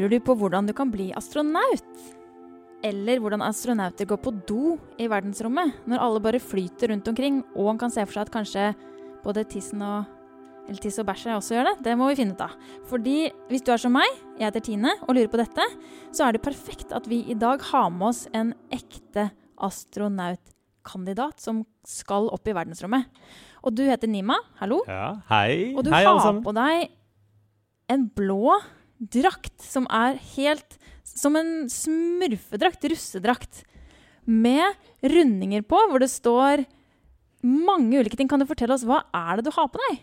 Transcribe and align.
Lurer 0.00 0.16
du 0.16 0.22
på 0.24 0.32
hvordan 0.40 0.64
du 0.64 0.72
kan 0.72 0.88
bli 0.88 1.10
astronaut? 1.12 2.04
Eller 2.80 3.20
hvordan 3.20 3.42
astronauter 3.44 4.06
går 4.08 4.20
på 4.24 4.30
do 4.48 4.78
i 4.96 5.08
verdensrommet, 5.12 5.82
når 5.84 6.00
alle 6.00 6.22
bare 6.24 6.40
flyter 6.40 6.88
rundt 6.88 7.10
omkring, 7.10 7.42
og 7.52 7.68
han 7.68 7.80
kan 7.82 7.92
se 7.92 8.06
for 8.06 8.16
seg 8.16 8.24
at 8.24 8.32
kanskje 8.32 8.62
både 9.20 9.44
tissen 9.50 9.84
og 9.84 10.08
eller 10.70 10.80
tiss 10.80 11.00
og 11.02 11.08
bæsj 11.08 11.26
også 11.34 11.56
gjør 11.56 11.68
det? 11.68 11.74
Det 11.84 11.96
må 11.98 12.08
vi 12.08 12.16
finne 12.20 12.32
ut 12.32 12.44
av. 12.46 12.56
Fordi 12.88 13.16
hvis 13.50 13.64
du 13.66 13.72
er 13.74 13.82
som 13.82 13.92
meg, 13.92 14.08
jeg 14.38 14.46
heter 14.46 14.64
Tine, 14.70 14.94
og 15.04 15.12
lurer 15.18 15.28
på 15.32 15.40
dette, 15.40 15.66
så 16.14 16.24
er 16.24 16.36
det 16.36 16.44
perfekt 16.46 16.94
at 16.96 17.08
vi 17.10 17.20
i 17.28 17.36
dag 17.36 17.60
har 17.72 17.90
med 17.92 18.06
oss 18.12 18.22
en 18.32 18.54
ekte 18.72 19.26
astronautkandidat 19.60 21.42
som 21.42 21.64
skal 21.84 22.30
opp 22.32 22.48
i 22.48 22.56
verdensrommet. 22.56 23.10
Og 23.66 23.76
du 23.76 23.82
heter 23.84 24.08
Nima. 24.08 24.38
Hallo. 24.62 24.80
Ja, 24.88 25.18
hei. 25.28 25.74
Og 25.74 25.84
du 25.84 25.92
hei, 25.92 26.04
har 26.06 26.40
på 26.46 26.56
deg 26.56 26.94
en 27.90 28.06
blå 28.16 28.60
drakt 29.00 29.56
som 29.64 29.88
er 29.90 30.18
helt 30.36 30.76
som 31.04 31.36
en 31.38 31.68
smurfedrakt, 31.72 32.84
russedrakt, 32.92 33.64
med 34.30 34.76
rundinger 35.02 35.64
på 35.66 35.78
hvor 35.90 36.02
det 36.02 36.10
står 36.12 36.64
mange 37.42 37.98
ulike 37.98 38.18
ting. 38.18 38.28
Kan 38.30 38.42
du 38.42 38.46
fortelle 38.48 38.76
oss 38.76 38.84
hva 38.86 39.02
er 39.16 39.40
det 39.40 39.48
du 39.48 39.54
har 39.56 39.70
på 39.72 39.80
deg? 39.88 40.02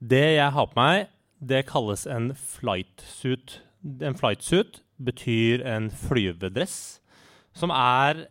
Det 0.00 0.26
jeg 0.38 0.54
har 0.54 0.68
på 0.70 0.78
meg, 0.78 1.10
det 1.40 1.66
kalles 1.68 2.06
en 2.08 2.30
flight 2.38 3.02
suit. 3.04 3.58
En 4.04 4.16
flight 4.16 4.44
suit 4.44 4.80
betyr 5.00 5.64
en 5.66 5.88
flyvedress, 5.92 7.00
som 7.56 7.72
er 7.74 8.26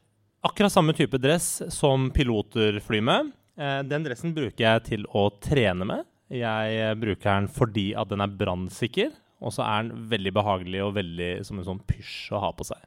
akkurat 0.46 0.74
samme 0.74 0.96
type 0.98 1.20
dress 1.22 1.60
som 1.74 2.10
piloter 2.16 2.80
flyr 2.86 3.04
med. 3.06 3.32
Eh, 3.60 3.82
Den 3.84 4.06
dressen 4.08 4.34
bruker 4.34 4.64
jeg 4.64 4.86
til 4.88 5.08
å 5.12 5.28
trene 5.44 5.86
med. 5.86 6.06
Jeg 6.30 6.98
bruker 7.02 7.34
den 7.34 7.50
fordi 7.52 7.90
at 7.98 8.10
den 8.12 8.22
er 8.22 8.38
brannsikker, 8.40 9.12
og 9.40 9.54
så 9.56 9.64
er 9.66 9.86
den 9.88 10.08
veldig 10.12 10.34
behagelig 10.36 10.82
og 10.84 10.96
veldig 10.98 11.30
som 11.48 11.60
en 11.60 11.68
sånn 11.68 11.84
pysj 11.88 12.34
å 12.36 12.42
ha 12.44 12.50
på 12.56 12.68
seg. 12.68 12.82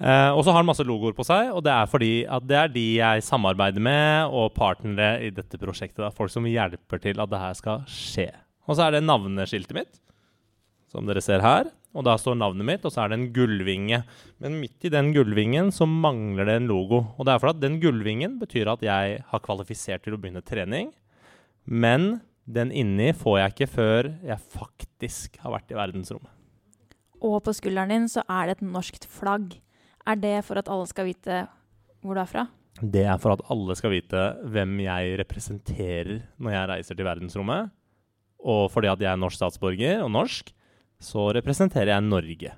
Eh, 0.00 0.30
og 0.32 0.40
så 0.44 0.52
har 0.52 0.62
den 0.62 0.70
masse 0.70 0.84
logoer 0.86 1.12
på 1.16 1.24
seg, 1.28 1.50
og 1.52 1.64
det 1.66 1.72
er 1.74 1.88
fordi 1.92 2.12
at 2.24 2.44
det 2.48 2.56
er 2.56 2.70
de 2.72 2.84
jeg 2.98 3.24
samarbeider 3.26 3.84
med, 3.84 4.32
og 4.32 4.54
partnere 4.56 5.18
i 5.26 5.32
dette 5.34 5.60
prosjektet. 5.60 6.00
Da. 6.00 6.12
Folk 6.14 6.32
som 6.32 6.48
hjelper 6.48 7.02
til 7.02 7.20
at 7.20 7.32
det 7.32 7.42
her 7.42 7.58
skal 7.58 7.84
skje. 7.88 8.30
Og 8.68 8.78
så 8.78 8.86
er 8.86 8.96
det 8.96 9.04
navneskiltet 9.04 9.76
mitt, 9.76 10.00
som 10.92 11.08
dere 11.08 11.24
ser 11.24 11.44
her. 11.44 11.68
Og 11.90 12.04
da 12.06 12.14
står 12.20 12.36
navnet 12.38 12.66
mitt, 12.66 12.84
og 12.86 12.94
så 12.94 13.02
er 13.02 13.10
det 13.10 13.18
en 13.18 13.30
gullvinge. 13.34 13.98
Men 14.40 14.60
midt 14.62 14.86
i 14.86 14.92
den 14.94 15.10
gullvingen 15.14 15.72
så 15.74 15.88
mangler 15.90 16.46
det 16.46 16.60
en 16.60 16.70
logo. 16.70 17.02
Og 17.18 17.26
det 17.26 17.34
er 17.34 17.42
fordi 17.42 17.56
at 17.58 17.64
den 17.64 17.80
gullvingen 17.82 18.38
betyr 18.40 18.70
at 18.70 18.84
jeg 18.86 19.20
har 19.26 19.42
kvalifisert 19.42 20.04
til 20.06 20.14
å 20.14 20.20
begynne 20.20 20.44
trening. 20.46 20.92
Men 21.66 22.20
den 22.50 22.72
inni 22.74 23.12
får 23.16 23.38
jeg 23.38 23.54
ikke 23.54 23.70
før 23.70 24.10
jeg 24.26 24.50
faktisk 24.54 25.40
har 25.42 25.54
vært 25.54 25.72
i 25.72 25.78
verdensrommet. 25.78 26.32
Og 27.20 27.42
på 27.44 27.52
skulderen 27.54 27.92
din 27.92 28.08
så 28.08 28.24
er 28.32 28.48
det 28.48 28.58
et 28.58 28.64
norskt 28.64 29.04
flagg. 29.10 29.58
Er 30.08 30.16
det 30.18 30.38
for 30.46 30.60
at 30.60 30.70
alle 30.72 30.88
skal 30.88 31.10
vite 31.10 31.42
hvor 32.00 32.16
du 32.16 32.22
er 32.22 32.30
fra? 32.30 32.46
Det 32.80 33.02
er 33.04 33.18
for 33.20 33.34
at 33.34 33.44
alle 33.52 33.76
skal 33.76 33.92
vite 33.92 34.22
hvem 34.48 34.78
jeg 34.86 35.18
representerer 35.20 36.14
når 36.40 36.54
jeg 36.54 36.70
reiser 36.70 36.96
til 36.96 37.08
verdensrommet. 37.08 37.70
Og 38.40 38.70
fordi 38.72 38.88
at 38.88 39.02
jeg 39.04 39.10
er 39.12 39.20
norsk 39.20 39.36
statsborger 39.36 40.00
og 40.00 40.08
norsk, 40.14 40.48
så 41.00 41.28
representerer 41.36 41.92
jeg 41.92 42.06
Norge. 42.06 42.54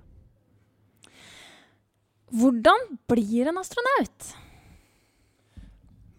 Hvordan 2.33 2.87
blir 3.11 3.51
en 3.51 3.59
astronaut? 3.61 4.31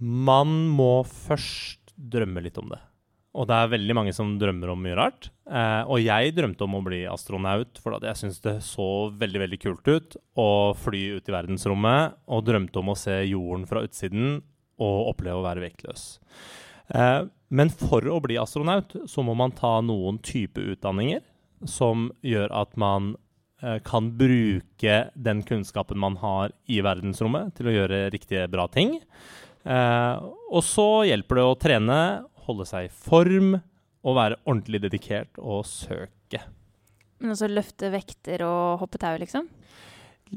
Man 0.04 0.52
må 0.76 1.06
først 1.08 1.96
drømme 1.96 2.44
litt 2.44 2.60
om 2.60 2.68
det. 2.74 2.82
Og 3.34 3.48
det 3.50 3.58
er 3.58 3.72
veldig 3.72 3.96
mange 3.98 4.14
som 4.14 4.36
drømmer 4.38 4.70
om 4.74 4.84
mye 4.86 4.98
rart. 4.98 5.32
Eh, 5.50 5.82
og 5.90 6.04
jeg 6.04 6.36
drømte 6.38 6.66
om 6.68 6.78
å 6.78 6.84
bli 6.86 7.02
astronaut 7.10 7.80
for 7.82 7.98
jeg 7.98 8.20
syntes 8.20 8.42
det 8.44 8.56
så 8.66 8.88
veldig 9.10 9.42
veldig 9.48 9.60
kult 9.64 9.90
ut 9.90 10.18
å 10.38 10.50
fly 10.78 11.04
ut 11.18 11.30
i 11.30 11.34
verdensrommet, 11.34 12.20
og 12.30 12.46
drømte 12.46 12.84
om 12.84 12.94
å 12.94 13.00
se 13.00 13.24
jorden 13.26 13.66
fra 13.70 13.82
utsiden 13.88 14.38
og 14.82 15.10
oppleve 15.14 15.42
å 15.42 15.48
være 15.48 15.66
vektløs. 15.66 16.06
Eh, 16.94 17.22
men 17.54 17.74
for 17.74 18.06
å 18.10 18.22
bli 18.24 18.38
astronaut 18.42 18.96
så 19.10 19.26
må 19.26 19.36
man 19.38 19.54
ta 19.56 19.80
noen 19.86 20.20
type 20.26 20.62
utdanninger 20.62 21.22
som 21.70 22.10
gjør 22.26 22.54
at 22.64 22.74
man 22.80 23.14
eh, 23.64 23.80
kan 23.86 24.12
bruke 24.18 24.98
den 25.14 25.44
kunnskapen 25.48 26.02
man 26.02 26.18
har 26.22 26.54
i 26.70 26.82
verdensrommet 26.86 27.54
til 27.58 27.70
å 27.70 27.76
gjøre 27.78 28.08
riktige 28.14 28.50
bra 28.52 28.68
ting. 28.72 29.00
Eh, 29.64 30.16
og 30.52 30.64
så 30.66 31.06
hjelper 31.08 31.40
det 31.40 31.48
å 31.48 31.60
trene, 31.60 32.00
holde 32.48 32.68
seg 32.70 32.88
i 32.88 32.92
form 32.94 33.56
og 34.04 34.18
være 34.18 34.40
ordentlig 34.44 34.82
dedikert 34.84 35.40
og 35.40 35.64
søke. 35.68 36.42
Men 37.24 37.36
også 37.36 37.48
løfte 37.48 37.90
vekter 37.94 38.44
og 38.44 38.82
hoppe 38.82 39.00
tau, 39.00 39.16
liksom? 39.22 39.48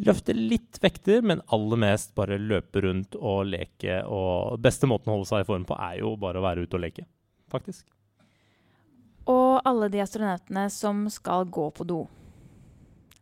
Løfte 0.06 0.34
litt 0.37 0.78
vekter, 0.83 1.22
men 1.25 1.41
aller 1.55 1.81
mest 1.81 2.12
bare 2.19 2.39
løpe 2.39 2.83
rundt 2.84 3.17
og 3.17 3.47
leke. 3.49 4.03
Og 4.06 4.61
beste 4.62 4.89
måten 4.89 5.11
å 5.11 5.17
holde 5.17 5.31
seg 5.31 5.43
i 5.43 5.49
form 5.49 5.65
på 5.67 5.78
er 5.81 6.00
jo 6.03 6.15
bare 6.21 6.43
å 6.43 6.44
være 6.44 6.67
ute 6.67 6.78
og 6.78 6.84
leke, 6.84 7.06
faktisk. 7.50 7.89
Og 9.27 9.65
alle 9.67 9.88
de 9.91 10.03
astronautene 10.05 10.69
som 10.71 11.06
skal 11.11 11.49
gå 11.50 11.67
på 11.75 11.87
do. 11.88 12.05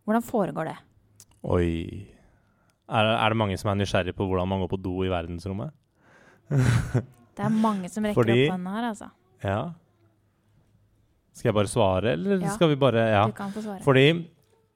Hvordan 0.05 0.27
foregår 0.27 0.69
det? 0.69 0.77
Oi. 1.49 1.71
Er, 2.85 3.09
er 3.15 3.33
det 3.33 3.41
mange 3.41 3.57
som 3.57 3.71
er 3.73 3.79
nysgjerrig 3.81 4.13
på 4.17 4.27
hvordan 4.29 4.51
man 4.51 4.61
går 4.65 4.75
på 4.75 4.83
do 4.85 4.99
i 5.07 5.13
verdensrommet? 5.13 5.73
Det 7.35 7.45
er 7.45 7.51
mange 7.51 7.89
som 7.91 8.05
rekker 8.05 8.15
Fordi- 8.23 8.47
opp 8.49 8.55
hånda 8.59 8.71
her, 8.77 8.89
altså. 8.93 9.11
Ja. 9.45 9.59
Skal 11.35 11.49
jeg 11.51 11.57
bare 11.57 11.71
svare, 11.71 12.13
eller 12.15 12.41
Ja. 12.41 12.49
skal 12.55 12.69
vi 12.69 12.77
bare 12.77 13.11
Ja. 13.11 13.27
Du 13.27 13.33
kan 13.33 13.51
få 13.51 13.63
svare. 13.63 13.83
Fordi 13.83 14.27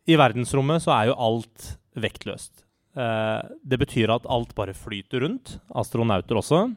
i 0.09 0.17
verdensrommet 0.17 0.83
så 0.83 0.91
er 0.93 1.07
jo 1.07 1.15
alt 1.19 1.77
vektløst. 1.97 2.65
Eh, 2.97 3.43
det 3.67 3.79
betyr 3.79 4.11
at 4.15 4.27
alt 4.29 4.55
bare 4.55 4.73
flyter 4.75 5.21
rundt. 5.23 5.61
Astronauter 5.75 6.35
også. 6.37 6.75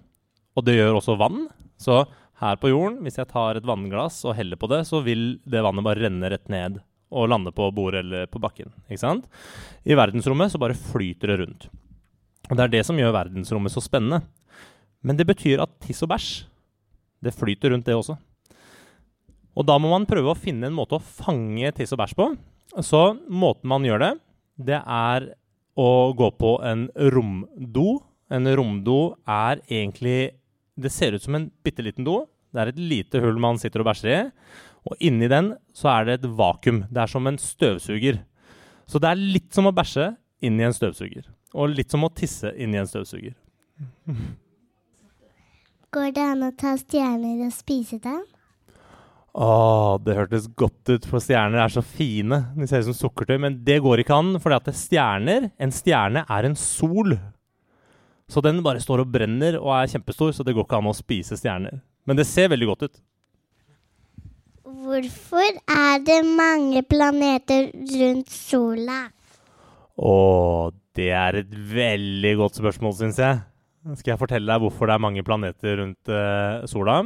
Og 0.55 0.65
det 0.65 0.75
gjør 0.75 0.97
også 1.01 1.17
vann. 1.17 1.47
Så 1.79 2.05
her 2.39 2.55
på 2.57 2.69
jorden, 2.69 3.01
hvis 3.01 3.17
jeg 3.17 3.27
tar 3.27 3.55
et 3.57 3.63
vannglass 3.63 4.23
og 4.25 4.35
heller 4.35 4.55
på 4.57 4.67
det, 4.69 4.85
så 4.85 5.03
vil 5.03 5.39
det 5.47 5.63
vannet 5.63 5.83
bare 5.83 5.95
renne 6.03 6.29
rett 6.29 6.47
ned 6.49 6.81
og 7.11 7.29
lande 7.29 7.51
på 7.51 7.73
bordet 7.73 7.99
eller 8.05 8.25
på 8.27 8.39
bakken. 8.39 8.71
Ikke 8.89 8.99
sant? 8.99 9.25
I 9.85 9.93
verdensrommet 9.95 10.51
så 10.51 10.59
bare 10.59 10.73
flyter 10.73 11.27
det 11.27 11.39
rundt. 11.39 11.69
Og 12.49 12.57
det 12.57 12.59
er 12.65 12.67
det 12.67 12.85
som 12.85 12.97
gjør 12.97 13.13
verdensrommet 13.13 13.71
så 13.71 13.81
spennende. 13.81 14.21
Men 15.01 15.17
det 15.17 15.27
betyr 15.29 15.61
at 15.63 15.73
tiss 15.81 16.03
og 16.05 16.11
bæsj, 16.13 16.29
det 17.21 17.33
flyter 17.33 17.73
rundt 17.73 17.87
det 17.87 17.97
også. 17.97 18.17
Og 19.57 19.67
da 19.67 19.75
må 19.81 19.91
man 19.91 20.07
prøve 20.09 20.31
å 20.31 20.37
finne 20.37 20.69
en 20.69 20.77
måte 20.77 20.97
å 20.97 21.03
fange 21.03 21.73
tiss 21.75 21.91
og 21.93 22.01
bæsj 22.01 22.17
på. 22.17 22.27
Så 22.85 23.01
måten 23.27 23.69
man 23.69 23.85
gjør 23.85 24.03
det, 24.05 24.11
det 24.71 24.79
er 24.79 25.31
å 25.79 25.89
gå 26.17 26.29
på 26.39 26.55
en 26.67 26.87
romdo. 27.13 27.87
En 28.31 28.47
romdo 28.55 28.99
er 29.27 29.63
egentlig 29.67 30.37
Det 30.81 30.89
ser 30.89 31.13
ut 31.13 31.21
som 31.21 31.35
en 31.35 31.49
bitte 31.61 31.83
liten 31.83 32.05
do. 32.07 32.23
Det 32.49 32.61
er 32.61 32.69
et 32.71 32.77
lite 32.79 33.19
hull 33.21 33.37
man 33.43 33.59
sitter 33.59 33.83
og 33.83 33.89
bæsjer 33.89 34.13
i. 34.15 34.21
Og 34.87 35.03
inni 35.03 35.27
den 35.29 35.51
så 35.77 35.91
er 35.91 36.05
det 36.07 36.13
et 36.15 36.29
vakuum. 36.39 36.85
Det 36.89 37.03
er 37.03 37.11
som 37.11 37.27
en 37.27 37.37
støvsuger. 37.37 38.21
Så 38.87 38.97
det 39.03 39.11
er 39.11 39.19
litt 39.19 39.51
som 39.53 39.67
å 39.67 39.75
bæsje 39.75 40.07
inni 40.41 40.65
en 40.65 40.73
støvsuger. 40.73 41.27
Og 41.53 41.75
litt 41.75 41.91
som 41.91 42.07
å 42.07 42.09
tisse 42.15 42.53
inni 42.55 42.79
en 42.79 42.89
støvsuger. 42.89 43.35
Går 45.91 46.13
det 46.15 46.23
an 46.23 46.45
å 46.47 46.53
ta 46.55 46.77
stjerner 46.79 47.41
og 47.43 47.51
spise 47.51 47.97
dem? 47.99 48.21
Åh, 49.31 49.97
det 50.03 50.15
hørtes 50.15 50.45
godt 50.59 50.87
ut, 50.87 51.03
for 51.07 51.23
stjerner 51.23 51.59
er 51.65 51.73
så 51.73 51.83
fine. 51.83 52.37
De 52.55 52.67
ser 52.67 52.83
ut 52.83 52.89
som 52.89 52.95
sukkertøy, 52.95 53.35
men 53.43 53.57
det 53.67 53.81
går 53.83 54.03
ikke 54.03 54.15
an, 54.15 54.33
for 54.39 54.51
det 54.55 54.71
er 54.71 54.77
stjerner, 54.79 55.49
en 55.59 55.75
stjerne 55.75 56.23
er 56.31 56.47
en 56.47 56.55
sol. 56.59 57.17
Så 58.31 58.43
den 58.43 58.63
bare 58.63 58.79
står 58.79 59.03
og 59.03 59.11
brenner 59.11 59.59
og 59.59 59.73
er 59.75 59.91
kjempestor, 59.91 60.31
så 60.31 60.47
det 60.47 60.55
går 60.55 60.63
ikke 60.63 60.79
an 60.79 60.91
å 60.93 60.95
spise 60.95 61.35
stjerner. 61.39 61.81
Men 62.07 62.19
det 62.19 62.27
ser 62.29 62.51
veldig 62.55 62.71
godt 62.71 62.87
ut. 62.87 63.01
Hvorfor 64.81 65.59
er 65.75 65.99
det 66.07 66.21
mange 66.23 66.87
planeter 66.87 67.67
rundt 67.75 68.31
sola? 68.31 69.03
Og 69.99 70.71
det 70.95 71.11
er 71.11 71.43
et 71.43 71.51
veldig 71.51 72.37
godt 72.39 72.63
spørsmål, 72.63 72.95
syns 72.95 73.19
jeg. 73.19 73.43
Skal 73.81 74.13
jeg 74.13 74.21
fortelle 74.21 74.45
deg 74.45 74.61
hvorfor 74.61 74.89
det 74.89 74.93
er 74.93 75.01
mange 75.01 75.23
planeter 75.25 75.79
rundt 75.79 76.11
uh, 76.13 76.61
sola? 76.69 76.99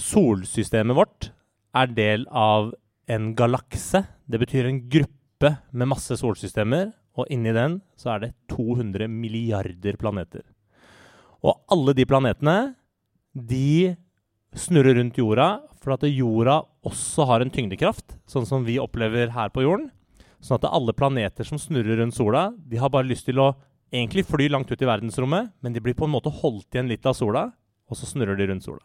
Solsystemet 0.00 0.96
vårt 0.96 1.28
er 1.76 1.92
del 1.92 2.24
av 2.32 2.70
en 3.12 3.34
galakse. 3.36 4.00
Det 4.24 4.40
betyr 4.40 4.70
en 4.70 4.80
gruppe 4.88 5.52
med 5.76 5.90
masse 5.92 6.16
solsystemer, 6.16 6.88
og 7.16 7.28
inni 7.32 7.52
den 7.52 7.80
så 8.00 8.14
er 8.14 8.24
det 8.24 8.32
200 8.52 9.10
milliarder 9.12 10.00
planeter. 10.00 10.44
Og 11.44 11.60
alle 11.72 11.92
de 11.96 12.08
planetene, 12.08 12.56
de 13.36 13.92
snurrer 14.56 14.96
rundt 14.96 15.20
jorda, 15.20 15.50
for 15.84 15.94
at 15.94 16.08
jorda 16.08 16.62
også 16.88 17.28
har 17.28 17.44
en 17.44 17.52
tyngdekraft, 17.52 18.16
sånn 18.24 18.48
som 18.48 18.64
vi 18.64 18.80
opplever 18.80 19.36
her 19.36 19.52
på 19.52 19.66
jorden. 19.66 19.90
Sånn 20.40 20.58
at 20.62 20.68
alle 20.72 20.96
planeter 20.96 21.44
som 21.44 21.60
snurrer 21.60 22.00
rundt 22.00 22.16
sola, 22.16 22.48
de 22.56 22.80
har 22.80 22.92
bare 22.92 23.08
lyst 23.08 23.28
til 23.28 23.44
å 23.44 23.52
egentlig 23.92 24.26
fly 24.26 24.48
langt 24.50 24.70
ut 24.70 24.82
i 24.82 24.88
verdensrommet, 24.88 25.52
men 25.62 25.74
de 25.74 25.82
blir 25.82 25.96
på 25.96 26.06
en 26.06 26.14
måte 26.14 26.32
holdt 26.32 26.74
igjen 26.74 26.90
litt 26.90 27.06
av 27.06 27.16
sola, 27.18 27.48
og 27.86 27.98
så 27.98 28.08
snurrer 28.08 28.38
de 28.38 28.48
rundt 28.50 28.66
sola. 28.66 28.82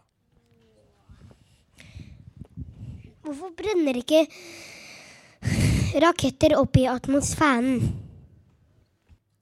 Hvorfor 3.21 3.53
brenner 3.57 3.98
ikke 4.01 4.25
raketter 6.01 6.57
opp 6.57 6.77
i 6.77 6.88
atmosfæren? 6.89 7.80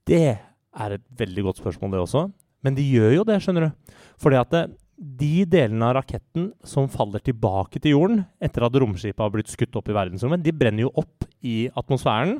Det 0.10 0.28
er 0.36 0.96
et 0.96 1.08
veldig 1.18 1.50
godt 1.50 1.62
spørsmål, 1.62 1.94
det 1.94 2.04
også. 2.04 2.28
Men 2.66 2.76
de 2.76 2.84
gjør 2.84 3.20
jo 3.20 3.26
det, 3.28 3.40
skjønner 3.44 3.68
du. 3.68 3.98
Fordi 4.20 4.40
at 4.40 4.54
det, 4.54 4.64
de 5.00 5.46
delene 5.48 5.88
av 5.88 5.96
raketten 6.02 6.50
som 6.68 6.90
faller 6.92 7.24
tilbake 7.24 7.80
til 7.80 7.96
jorden 7.96 8.24
etter 8.44 8.66
at 8.68 8.76
romskipet 8.84 9.22
har 9.24 9.32
blitt 9.32 9.52
skutt 9.52 9.78
opp 9.80 9.88
i 9.88 9.96
verdensrommet, 9.96 10.44
de 10.44 10.52
brenner 10.56 10.88
jo 10.88 10.92
opp 11.00 11.28
i 11.40 11.70
atmosfæren. 11.80 12.40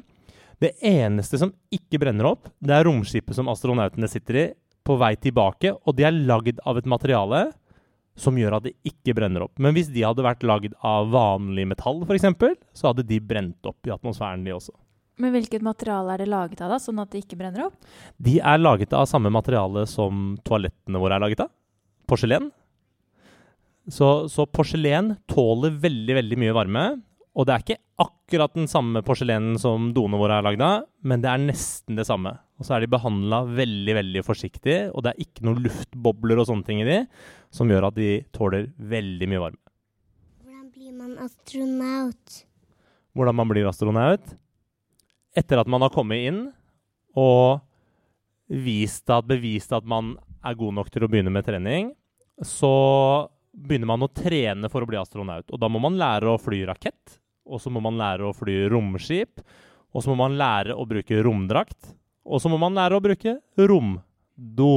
Det 0.60 0.74
eneste 0.84 1.40
som 1.40 1.54
ikke 1.72 2.02
brenner 2.02 2.28
opp, 2.34 2.50
det 2.60 2.76
er 2.76 2.86
romskipet 2.88 3.38
som 3.38 3.48
astronautene 3.52 4.10
sitter 4.12 4.40
i, 4.42 4.46
på 4.84 4.98
vei 5.00 5.14
tilbake. 5.22 5.72
Og 5.88 5.96
de 5.96 6.06
er 6.08 6.16
lagd 6.16 6.60
av 6.68 6.80
et 6.80 6.90
materiale 6.90 7.48
som 8.20 8.36
gjør 8.36 8.58
at 8.58 8.68
det 8.68 8.76
ikke 8.88 9.16
brenner 9.16 9.46
opp. 9.46 9.56
Men 9.62 9.76
hvis 9.76 9.92
de 9.94 10.04
hadde 10.04 10.26
vært 10.26 10.44
lagd 10.44 10.76
av 10.86 11.10
vanlig 11.14 11.68
metall, 11.70 12.04
f.eks., 12.04 12.28
så 12.76 12.92
hadde 12.92 13.08
de 13.08 13.22
brent 13.24 13.70
opp 13.70 13.88
i 13.88 13.94
atmosfæren, 13.96 14.44
de 14.44 14.56
også. 14.56 14.76
Men 15.20 15.34
hvilket 15.36 15.64
materiale 15.64 16.16
er 16.16 16.24
det 16.24 16.30
laget 16.32 16.62
av, 16.64 16.74
da, 16.74 16.80
sånn 16.80 17.00
at 17.04 17.12
det 17.12 17.26
ikke 17.26 17.40
brenner 17.40 17.68
opp? 17.68 17.76
De 18.20 18.38
er 18.40 18.62
laget 18.62 18.96
av 18.96 19.08
samme 19.10 19.32
materiale 19.32 19.84
som 19.90 20.38
toalettene 20.48 21.02
våre 21.02 21.18
er 21.18 21.26
laget 21.26 21.44
av. 21.44 21.52
Porselen. 22.10 22.50
Så, 23.90 24.30
så 24.32 24.46
porselen 24.48 25.16
tåler 25.30 25.76
veldig, 25.82 26.16
veldig 26.22 26.40
mye 26.40 26.56
varme. 26.56 26.86
Og 27.38 27.46
det 27.46 27.54
er 27.54 27.64
ikke 27.64 27.82
akkurat 28.02 28.56
den 28.58 28.68
samme 28.72 29.02
porselenen 29.06 29.60
som 29.62 29.92
doene 29.94 30.18
våre 30.20 30.40
er 30.40 30.46
lagd 30.48 30.64
av, 30.66 30.88
men 31.06 31.22
det 31.22 31.30
er 31.30 31.44
nesten 31.44 32.00
det 32.00 32.08
samme. 32.10 32.34
Og 32.60 32.68
så 32.68 32.76
er 32.76 32.84
de 32.84 32.92
behandla 32.92 33.44
veldig, 33.46 33.96
veldig 34.00 34.24
forsiktig, 34.26 34.78
og 34.92 35.06
det 35.06 35.14
er 35.14 35.24
ikke 35.24 35.46
noen 35.48 35.62
luftbobler 35.68 36.42
og 36.42 36.50
sånne 36.50 36.68
ting 36.68 36.82
i 36.84 36.88
de, 36.88 37.00
som 37.54 37.70
gjør 37.70 37.90
at 37.92 37.98
de 38.00 38.12
tåler 38.36 38.70
veldig 38.78 39.30
mye 39.30 39.44
varme. 39.46 39.62
Hvordan 40.42 40.68
blir 40.74 40.96
man 40.98 41.16
astronaut? 41.24 42.42
Hvordan 43.16 43.40
man 43.40 43.52
blir 43.54 43.70
astronaut? 43.70 44.36
Etter 45.38 45.62
at 45.62 45.70
man 45.70 45.86
har 45.86 45.94
kommet 45.94 46.26
inn 46.26 46.44
og 47.20 47.62
vist 48.50 49.10
at, 49.14 49.28
bevist 49.30 49.72
at 49.76 49.86
man 49.86 50.16
er 50.44 50.58
god 50.58 50.80
nok 50.80 50.90
til 50.90 51.06
å 51.06 51.12
begynne 51.12 51.32
med 51.34 51.46
trening, 51.46 51.94
så 52.42 52.74
begynner 53.60 53.90
man 53.90 54.06
å 54.06 54.12
trene 54.12 54.70
for 54.72 54.84
å 54.84 54.90
bli 54.90 55.00
astronaut. 55.00 55.48
Og 55.52 55.60
da 55.62 55.70
må 55.72 55.82
man 55.84 55.98
lære 56.00 56.32
å 56.32 56.40
fly 56.42 56.62
rakett, 56.70 57.20
og 57.50 57.62
så 57.62 57.72
må 57.74 57.82
man 57.84 57.98
lære 58.00 58.28
å 58.28 58.36
fly 58.36 58.62
romskip, 58.72 59.42
og 59.90 60.04
så 60.06 60.12
må 60.12 60.20
man 60.22 60.38
lære 60.40 60.76
å 60.78 60.86
bruke 60.88 61.22
romdrakt, 61.26 61.94
og 62.30 62.42
så 62.42 62.52
må 62.52 62.60
man 62.62 62.78
lære 62.78 62.98
å 63.00 63.04
bruke 63.04 63.40
romdo. 63.58 64.74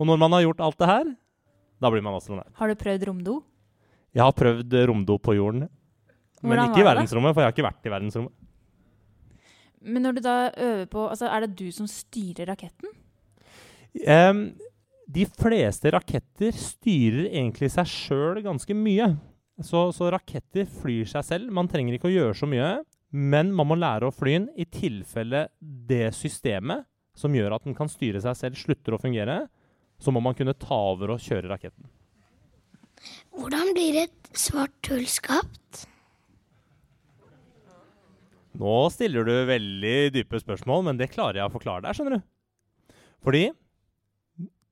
Og 0.00 0.08
når 0.08 0.20
man 0.22 0.36
har 0.36 0.46
gjort 0.46 0.62
alt 0.64 0.80
det 0.80 0.88
her, 0.90 1.10
da 1.80 1.90
blir 1.92 2.04
man 2.04 2.16
astronaut. 2.16 2.52
Har 2.56 2.70
du 2.72 2.78
prøvd 2.80 3.06
romdo? 3.08 3.40
Jeg 4.16 4.24
har 4.24 4.34
prøvd 4.34 4.74
romdo 4.90 5.18
på 5.22 5.36
jorden, 5.36 5.68
men 6.40 6.62
ikke 6.64 6.82
i 6.82 6.88
verdensrommet, 6.88 7.34
for 7.34 7.44
jeg 7.44 7.50
har 7.50 7.54
ikke 7.54 7.68
vært 7.68 7.86
i 7.86 7.92
verdensrommet. 7.92 8.34
Men 9.80 10.04
når 10.04 10.16
du 10.18 10.20
da 10.24 10.34
øver 10.60 10.88
på 10.92 11.06
altså 11.08 11.28
Er 11.32 11.46
det 11.46 11.54
du 11.56 11.70
som 11.72 11.86
styrer 11.88 12.50
raketten? 12.50 12.90
Em, 14.04 14.42
de 15.10 15.26
fleste 15.26 15.90
raketter 15.94 16.54
styrer 16.54 17.26
egentlig 17.30 17.70
seg 17.74 17.88
sjøl 17.88 18.40
ganske 18.44 18.74
mye. 18.76 19.10
Så, 19.60 19.90
så 19.92 20.08
raketter 20.14 20.68
flyr 20.80 21.08
seg 21.10 21.26
selv. 21.26 21.52
Man 21.52 21.68
trenger 21.68 21.96
ikke 21.96 22.08
å 22.08 22.14
gjøre 22.14 22.36
så 22.38 22.48
mye, 22.48 22.70
men 23.10 23.50
man 23.56 23.68
må 23.68 23.78
lære 23.78 24.08
å 24.08 24.14
fly 24.14 24.36
den 24.38 24.48
i 24.60 24.66
tilfelle 24.70 25.48
det 25.60 26.12
systemet 26.16 26.86
som 27.18 27.34
gjør 27.34 27.56
at 27.56 27.66
den 27.66 27.76
kan 27.76 27.90
styre 27.90 28.22
seg 28.22 28.38
selv, 28.38 28.60
slutter 28.60 28.96
å 28.96 29.00
fungere. 29.02 29.42
Så 30.00 30.14
må 30.14 30.22
man 30.24 30.36
kunne 30.36 30.56
ta 30.56 30.78
over 30.94 31.16
og 31.16 31.20
kjøre 31.20 31.50
raketten. 31.50 31.90
Hvordan 33.36 33.74
blir 33.76 33.98
et 34.06 34.30
svart 34.36 34.92
hull 34.92 35.04
skapt? 35.10 35.86
Nå 38.60 38.76
stiller 38.92 39.26
du 39.26 39.34
veldig 39.48 39.96
dype 40.14 40.40
spørsmål, 40.40 40.86
men 40.88 41.00
det 41.00 41.10
klarer 41.12 41.40
jeg 41.40 41.50
å 41.50 41.52
forklare 41.52 41.84
deg, 41.84 41.96
skjønner 41.96 42.18
du. 42.18 42.96
Fordi 43.24 43.44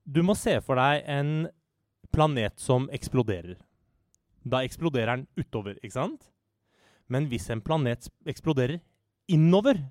du 0.09 0.23
må 0.25 0.33
se 0.37 0.55
for 0.65 0.79
deg 0.79 1.05
en 1.09 1.33
planet 2.13 2.57
som 2.57 2.87
eksploderer. 2.93 3.59
Da 4.41 4.63
eksploderer 4.65 5.19
den 5.19 5.27
utover, 5.37 5.77
ikke 5.83 5.97
sant? 5.97 6.29
Men 7.09 7.27
hvis 7.29 7.49
en 7.53 7.61
planet 7.61 8.07
eksploderer 8.29 8.79
innover, 9.29 9.83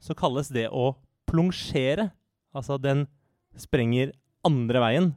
så 0.00 0.16
kalles 0.16 0.48
det 0.52 0.68
å 0.72 0.94
plonsjere. 1.28 2.10
Altså 2.56 2.78
den 2.80 3.04
sprenger 3.58 4.14
andre 4.46 4.82
veien. 4.84 5.08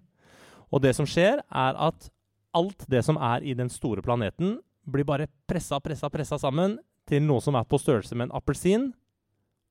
Og 0.72 0.84
det 0.84 0.96
som 0.98 1.08
skjer, 1.08 1.40
er 1.40 1.80
at 1.80 2.10
alt 2.56 2.84
det 2.92 3.04
som 3.06 3.20
er 3.22 3.46
i 3.46 3.56
den 3.56 3.72
store 3.72 4.04
planeten, 4.04 4.58
blir 4.90 5.06
bare 5.08 5.30
pressa, 5.48 5.80
pressa, 5.80 6.10
pressa 6.12 6.40
sammen 6.42 6.80
til 7.10 7.24
noe 7.26 7.44
som 7.44 7.56
er 7.56 7.68
på 7.70 7.80
størrelse 7.80 8.18
med 8.18 8.30
en 8.30 8.40
appelsin. 8.40 8.90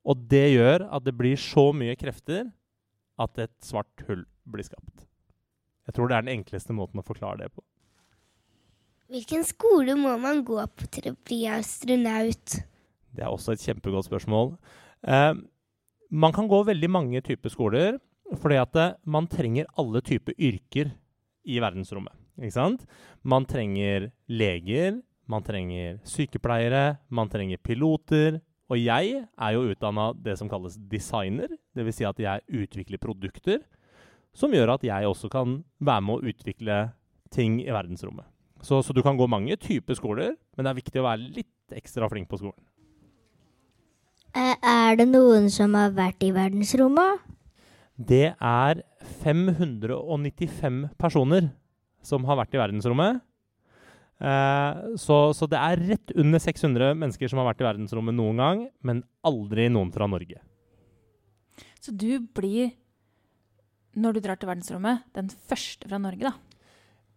Og 0.09 0.21
det 0.31 0.47
gjør 0.55 0.87
at 0.89 1.05
det 1.05 1.17
blir 1.19 1.37
så 1.41 1.69
mye 1.77 1.97
krefter 1.99 2.47
at 3.19 3.41
et 3.43 3.55
svart 3.65 4.07
hull 4.09 4.25
blir 4.49 4.67
skapt. 4.67 5.07
Jeg 5.89 5.97
tror 5.97 6.11
det 6.11 6.19
er 6.19 6.27
den 6.27 6.41
enkleste 6.41 6.77
måten 6.77 7.01
å 7.01 7.07
forklare 7.07 7.43
det 7.43 7.53
på. 7.55 7.65
Hvilken 9.09 9.45
skole 9.49 9.95
må 9.97 10.13
man 10.21 10.43
gå 10.45 10.59
på 10.77 10.89
til 10.93 11.11
å 11.11 11.17
bli 11.25 11.47
astronaut? 11.49 12.59
Det 13.17 13.25
er 13.25 13.33
også 13.33 13.55
et 13.55 13.65
kjempegodt 13.65 14.05
spørsmål. 14.11 14.53
Eh, 15.09 15.33
man 16.13 16.35
kan 16.37 16.49
gå 16.51 16.61
veldig 16.69 16.91
mange 16.93 17.23
typer 17.25 17.53
skoler, 17.53 17.97
fordi 18.37 18.59
at 18.61 18.77
eh, 18.77 18.97
man 19.09 19.29
trenger 19.33 19.71
alle 19.81 20.03
typer 20.05 20.37
yrker 20.37 20.93
i 21.49 21.57
verdensrommet. 21.65 22.13
Ikke 22.39 22.55
sant? 22.55 22.85
Man 23.25 23.49
trenger 23.49 24.11
leger, 24.29 25.01
man 25.29 25.45
trenger 25.45 25.99
sykepleiere, 26.09 26.99
man 27.09 27.33
trenger 27.33 27.61
piloter. 27.65 28.39
Og 28.69 28.77
jeg 28.77 29.23
er 29.25 29.53
jo 29.55 29.65
utdanna 29.73 30.11
det 30.13 30.37
som 30.39 30.49
kalles 30.51 30.77
designer, 30.91 31.49
dvs. 31.77 32.01
Si 32.01 32.07
at 32.09 32.19
jeg 32.21 32.65
utvikler 32.65 33.01
produkter 33.01 33.63
som 34.37 34.53
gjør 34.53 34.75
at 34.77 34.85
jeg 34.85 35.09
også 35.09 35.31
kan 35.33 35.63
være 35.81 36.05
med 36.05 36.19
å 36.19 36.33
utvikle 36.33 36.81
ting 37.35 37.59
i 37.65 37.73
verdensrommet. 37.73 38.27
Så, 38.63 38.81
så 38.83 38.93
du 38.95 39.01
kan 39.07 39.17
gå 39.19 39.27
mange 39.31 39.57
typer 39.61 39.97
skoler, 39.97 40.35
men 40.57 40.67
det 40.67 40.73
er 40.73 40.81
viktig 40.81 41.01
å 41.01 41.07
være 41.07 41.31
litt 41.39 41.79
ekstra 41.79 42.09
flink 42.11 42.29
på 42.31 42.41
skolen. 42.41 42.59
Eh, 44.37 44.57
Er 44.61 44.99
det 44.99 45.09
noen 45.09 45.49
som 45.53 45.75
har 45.79 45.95
vært 45.97 46.23
i 46.27 46.33
verdensrommet? 46.35 47.25
Det 47.99 48.35
er 48.35 48.83
595 49.25 50.85
personer 51.01 51.49
som 52.05 52.27
har 52.29 52.39
vært 52.39 52.55
i 52.55 52.61
verdensrommet. 52.61 53.23
Eh, 54.19 54.97
så, 54.99 55.19
så 55.37 55.47
det 55.51 55.61
er 55.63 55.85
rett 55.93 56.15
under 56.19 56.43
600 56.43 56.97
mennesker 56.99 57.31
som 57.31 57.41
har 57.43 57.53
vært 57.53 57.63
i 57.63 57.69
verdensrommet 57.69 58.17
noen 58.19 58.43
gang, 58.43 58.67
men 58.83 59.05
aldri 59.27 59.69
noen 59.71 59.93
fra 59.95 60.11
Norge. 60.11 60.43
Så 61.79 61.95
du 61.95 62.19
blir, 62.35 62.73
når 63.95 64.19
du 64.19 64.25
drar 64.25 64.41
til 64.41 64.51
verdensrommet, 64.51 65.07
den 65.15 65.31
første 65.31 65.91
fra 65.91 66.01
Norge, 66.03 66.33
da. 66.33 66.37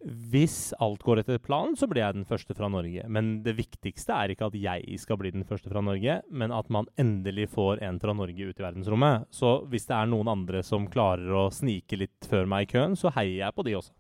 Hvis 0.01 0.71
alt 0.81 1.03
går 1.05 1.19
etter 1.21 1.37
planen, 1.37 1.75
så 1.77 1.85
blir 1.85 2.01
jeg 2.01 2.15
den 2.15 2.25
første 2.25 2.55
fra 2.57 2.65
Norge. 2.73 3.03
Men 3.05 3.43
det 3.45 3.53
viktigste 3.59 4.15
er 4.17 4.33
ikke 4.33 4.47
at 4.49 4.57
jeg 4.57 4.97
skal 4.97 5.19
bli 5.21 5.29
den 5.33 5.45
første 5.45 5.69
fra 5.69 5.83
Norge, 5.85 6.15
men 6.33 6.53
at 6.57 6.71
man 6.73 6.89
endelig 7.01 7.51
får 7.53 7.83
en 7.85 7.99
fra 8.01 8.15
Norge 8.17 8.49
ut 8.49 8.57
i 8.57 8.65
verdensrommet. 8.65 9.29
Så 9.29 9.59
hvis 9.69 9.85
det 9.89 9.99
er 9.99 10.09
noen 10.09 10.31
andre 10.33 10.63
som 10.65 10.89
klarer 10.89 11.29
å 11.43 11.47
snike 11.53 12.01
litt 12.01 12.29
før 12.29 12.49
meg 12.49 12.65
i 12.65 12.71
køen, 12.73 12.97
så 12.97 13.13
heier 13.13 13.43
jeg 13.43 13.57
på 13.57 13.67
de 13.67 13.77
også. 13.77 13.93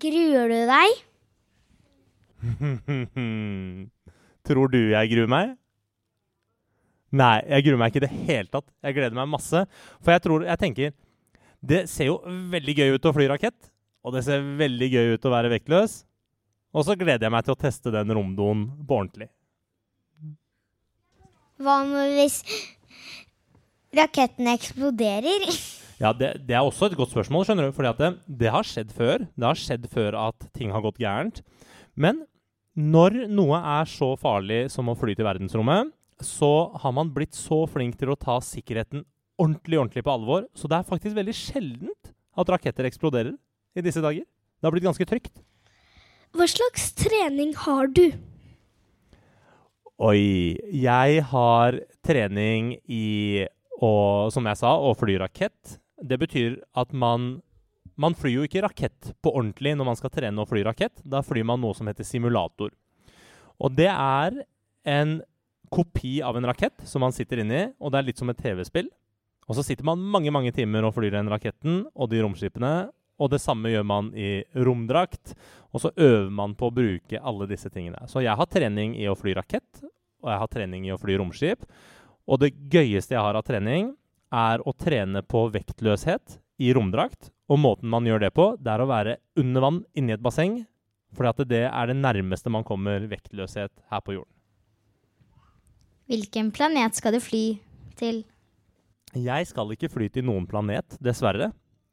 Gruer 0.00 0.48
du 0.48 0.60
deg? 0.72 1.02
Tror 4.46 4.72
du 4.72 4.78
jeg 4.90 5.10
gruer 5.12 5.30
meg? 5.30 5.52
Nei, 7.12 7.42
jeg 7.44 7.66
gruer 7.66 7.80
meg 7.80 7.92
ikke 7.92 8.00
i 8.00 8.06
det 8.06 8.14
hele 8.30 8.48
tatt. 8.50 8.68
Jeg 8.82 8.96
gleder 8.96 9.16
meg 9.16 9.28
masse. 9.30 9.64
For 10.00 10.14
jeg 10.14 10.22
tror, 10.24 10.46
jeg 10.48 10.60
tenker 10.60 10.94
Det 11.62 11.84
ser 11.90 12.08
jo 12.08 12.16
veldig 12.24 12.74
gøy 12.78 12.96
ut 12.96 13.06
å 13.06 13.14
fly 13.14 13.28
rakett. 13.30 13.68
Og 14.02 14.16
det 14.16 14.24
ser 14.26 14.42
veldig 14.58 14.88
gøy 14.90 15.14
ut 15.14 15.28
å 15.28 15.34
være 15.34 15.52
vektløs. 15.52 16.00
Og 16.72 16.86
så 16.88 16.96
gleder 16.98 17.28
jeg 17.28 17.34
meg 17.34 17.44
til 17.46 17.54
å 17.54 17.60
teste 17.60 17.92
den 17.94 18.14
romdoen 18.16 18.64
på 18.88 18.96
ordentlig. 18.96 19.28
Hva 21.62 21.76
med 21.86 22.16
hvis 22.16 22.40
raketten 23.94 24.50
eksploderer? 24.56 25.46
Ja, 26.02 26.10
det, 26.10 26.32
det 26.48 26.56
er 26.58 26.66
også 26.66 26.88
et 26.88 26.96
godt 26.98 27.12
spørsmål, 27.12 27.44
skjønner 27.46 27.68
du. 27.68 27.74
Fordi 27.76 27.90
at 27.92 28.00
det, 28.00 28.08
det 28.40 28.48
har 28.50 28.66
skjedd 28.66 28.88
før. 28.90 29.22
Det 29.38 29.46
har 29.46 29.58
skjedd 29.60 29.84
før 29.92 30.16
at 30.18 30.48
ting 30.56 30.72
har 30.74 30.82
gått 30.82 30.98
gærent. 30.98 31.36
Men 31.94 32.24
når 32.78 33.26
noe 33.28 33.58
er 33.58 33.88
så 33.90 34.14
farlig 34.16 34.64
som 34.72 34.88
å 34.88 34.96
fly 34.96 35.14
til 35.16 35.26
verdensrommet, 35.28 35.90
så 36.22 36.70
har 36.80 36.92
man 36.96 37.10
blitt 37.12 37.36
så 37.36 37.64
flink 37.68 37.98
til 38.00 38.12
å 38.12 38.18
ta 38.18 38.38
sikkerheten 38.40 39.02
ordentlig, 39.40 39.78
ordentlig 39.78 40.04
på 40.06 40.12
alvor. 40.14 40.46
Så 40.56 40.70
det 40.70 40.78
er 40.78 40.88
faktisk 40.88 41.16
veldig 41.18 41.34
sjeldent 41.36 42.12
at 42.38 42.52
raketter 42.54 42.88
eksploderer 42.88 43.34
i 43.76 43.84
disse 43.84 44.00
dager. 44.00 44.24
Det 44.24 44.68
har 44.68 44.74
blitt 44.74 44.86
ganske 44.86 45.08
trygt. 45.08 45.42
Hva 46.32 46.46
slags 46.48 46.92
trening 46.96 47.52
har 47.66 47.90
du? 47.92 48.06
Oi. 50.00 50.56
Jeg 50.72 51.24
har 51.28 51.76
trening 52.06 52.76
i 52.88 53.44
å, 53.82 53.92
som 54.32 54.46
jeg 54.48 54.60
sa, 54.62 54.72
å 54.78 54.94
fly 54.96 55.18
rakett. 55.20 55.76
Det 56.00 56.18
betyr 56.22 56.56
at 56.78 56.94
man 56.96 57.42
Man 58.00 58.16
flyr 58.16 58.40
jo 58.40 58.46
ikke 58.46 58.62
rakett 58.64 59.12
på 59.22 59.32
ordentlig 59.34 59.74
når 59.76 59.88
man 59.90 59.98
skal 59.98 60.12
trene 60.14 60.42
å 60.42 60.48
fly 60.48 60.62
rakett. 60.66 61.02
Da 61.04 61.20
flyr 61.24 61.44
man 61.48 61.60
noe 61.62 61.76
som 61.76 61.88
heter 61.90 62.06
simulator. 62.06 62.72
Og 63.62 63.74
det 63.76 63.90
er 63.90 64.42
en 64.88 65.20
kopi 65.72 66.18
av 66.24 66.36
en 66.36 66.48
rakett 66.48 66.84
som 66.88 67.04
man 67.04 67.14
sitter 67.16 67.42
inni, 67.42 67.62
og 67.80 67.92
det 67.92 68.00
er 68.00 68.08
litt 68.10 68.20
som 68.20 68.32
et 68.32 68.40
TV-spill. 68.40 68.90
Og 69.48 69.56
så 69.58 69.64
sitter 69.66 69.86
man 69.86 70.02
mange 70.12 70.32
mange 70.32 70.52
timer 70.54 70.86
og 70.86 70.94
flyr 70.96 71.14
den 71.14 71.30
raketten 71.32 71.82
og 71.92 72.10
de 72.12 72.20
romskipene. 72.22 72.90
Og 73.22 73.30
det 73.30 73.42
samme 73.42 73.70
gjør 73.70 73.84
man 73.86 74.10
i 74.18 74.42
romdrakt. 74.66 75.34
Og 75.72 75.82
så 75.84 75.92
øver 75.96 76.30
man 76.32 76.56
på 76.58 76.68
å 76.68 76.74
bruke 76.74 77.20
alle 77.20 77.48
disse 77.50 77.70
tingene. 77.72 78.04
Så 78.08 78.22
jeg 78.24 78.36
har 78.38 78.48
trening 78.50 78.94
i 78.98 79.08
å 79.10 79.16
fly 79.18 79.34
rakett, 79.38 79.82
og 80.22 80.30
jeg 80.30 80.42
har 80.42 80.52
trening 80.52 80.86
i 80.86 80.94
å 80.94 81.00
fly 81.00 81.16
romskip. 81.20 81.66
Og 82.28 82.40
det 82.42 82.52
gøyeste 82.72 83.16
jeg 83.16 83.24
har 83.24 83.38
av 83.38 83.46
trening, 83.46 83.94
er 84.32 84.62
å 84.64 84.72
trene 84.72 85.20
på 85.26 85.44
vektløshet 85.52 86.38
i 86.62 86.72
romdrakt. 86.72 87.31
Og 87.50 87.58
måten 87.58 87.90
man 87.90 88.06
gjør 88.06 88.22
det 88.26 88.32
på, 88.36 88.52
det 88.60 88.70
er 88.72 88.82
å 88.82 88.90
være 88.90 89.16
under 89.40 89.64
vann 89.64 89.80
inni 89.98 90.14
et 90.14 90.22
basseng. 90.22 90.60
For 91.12 91.28
det 91.44 91.66
er 91.68 91.90
det 91.90 91.98
nærmeste 91.98 92.50
man 92.52 92.64
kommer 92.64 93.04
vektløshet 93.10 93.72
her 93.90 94.04
på 94.04 94.16
jorden. 94.16 94.30
Hvilken 96.08 96.50
planet 96.52 96.96
skal 96.96 97.14
du 97.16 97.20
fly 97.22 97.44
til? 97.98 98.22
Jeg 99.12 99.48
skal 99.48 99.74
ikke 99.74 99.90
fly 99.92 100.08
til 100.12 100.24
noen 100.24 100.46
planet, 100.48 100.96
dessverre. 101.04 101.50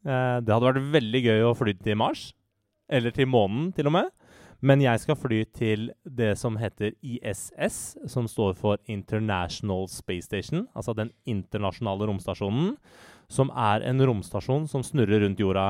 Eh, 0.07 0.37
det 0.39 0.53
hadde 0.53 0.69
vært 0.69 0.91
veldig 0.95 1.21
gøy 1.25 1.43
å 1.49 1.55
fly 1.57 1.75
til 1.83 1.99
Mars. 1.99 2.29
Eller 2.89 3.13
til 3.15 3.29
månen, 3.29 3.73
til 3.75 3.89
og 3.91 3.95
med. 3.97 4.09
Men 4.59 4.81
jeg 4.83 4.99
skal 4.99 5.15
fly 5.15 5.43
til 5.55 5.85
det 6.03 6.33
som 6.39 6.57
heter 6.59 6.91
ISS, 6.99 7.99
som 8.11 8.27
står 8.27 8.57
for 8.59 8.79
International 8.91 9.87
Space 9.91 10.27
Station. 10.27 10.65
Altså 10.75 10.95
den 10.97 11.13
internasjonale 11.29 12.09
romstasjonen. 12.09 12.73
Som 13.29 13.51
er 13.53 13.85
en 13.85 14.01
romstasjon 14.09 14.65
som 14.69 14.83
snurrer 14.85 15.23
rundt 15.23 15.39
jorda 15.41 15.67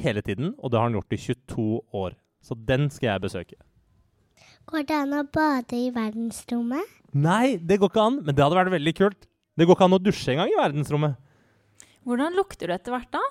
hele 0.00 0.22
tiden. 0.24 0.54
Og 0.58 0.72
det 0.72 0.80
har 0.80 0.88
den 0.88 0.98
gjort 0.98 1.14
i 1.14 1.20
22 1.20 1.68
år. 2.00 2.16
Så 2.44 2.56
den 2.56 2.88
skal 2.92 3.14
jeg 3.14 3.24
besøke. 3.24 3.60
Går 4.68 4.86
det 4.88 4.96
an 4.96 5.12
å 5.18 5.22
bade 5.28 5.76
i 5.76 5.90
verdensrommet? 5.92 6.88
Nei, 7.14 7.56
det 7.60 7.78
går 7.80 7.92
ikke 7.92 8.08
an. 8.08 8.18
Men 8.24 8.34
det 8.34 8.44
hadde 8.44 8.58
vært 8.58 8.74
veldig 8.74 8.94
kult. 8.96 9.28
Det 9.54 9.68
går 9.68 9.76
ikke 9.76 9.86
an 9.86 9.96
å 9.96 10.02
dusje 10.02 10.32
engang 10.34 10.50
i 10.50 10.58
verdensrommet. 10.58 11.20
Hvordan 12.04 12.36
lukter 12.36 12.68
du 12.68 12.74
etter 12.74 12.92
hvert, 12.92 13.12
da? 13.14 13.22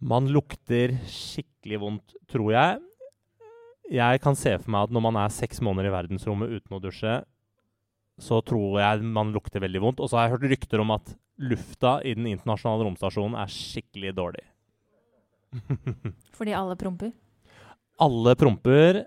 Man 0.00 0.28
lukter 0.32 0.94
skikkelig 1.10 1.80
vondt, 1.82 2.14
tror 2.30 2.54
jeg. 2.54 2.82
Jeg 3.90 4.20
kan 4.22 4.36
se 4.38 4.52
for 4.60 4.70
meg 4.70 4.86
at 4.86 4.94
når 4.94 5.02
man 5.08 5.18
er 5.22 5.32
seks 5.34 5.58
måneder 5.64 5.90
i 5.90 5.94
verdensrommet 5.94 6.52
uten 6.58 6.76
å 6.76 6.82
dusje, 6.82 7.16
så 8.20 8.38
tror 8.46 8.78
jeg 8.78 9.02
man 9.06 9.32
lukter 9.34 9.62
veldig 9.64 9.82
vondt. 9.82 10.02
Og 10.02 10.10
så 10.10 10.18
har 10.18 10.28
jeg 10.28 10.36
hørt 10.36 10.50
rykter 10.52 10.82
om 10.84 10.94
at 10.94 11.14
lufta 11.40 11.98
i 12.04 12.14
den 12.16 12.28
internasjonale 12.30 12.86
romstasjonen 12.86 13.38
er 13.40 13.52
skikkelig 13.52 14.12
dårlig. 14.18 14.44
Fordi 16.38 16.54
alle 16.56 16.76
promper? 16.78 17.14
Alle 18.00 18.36
promper, 18.38 19.02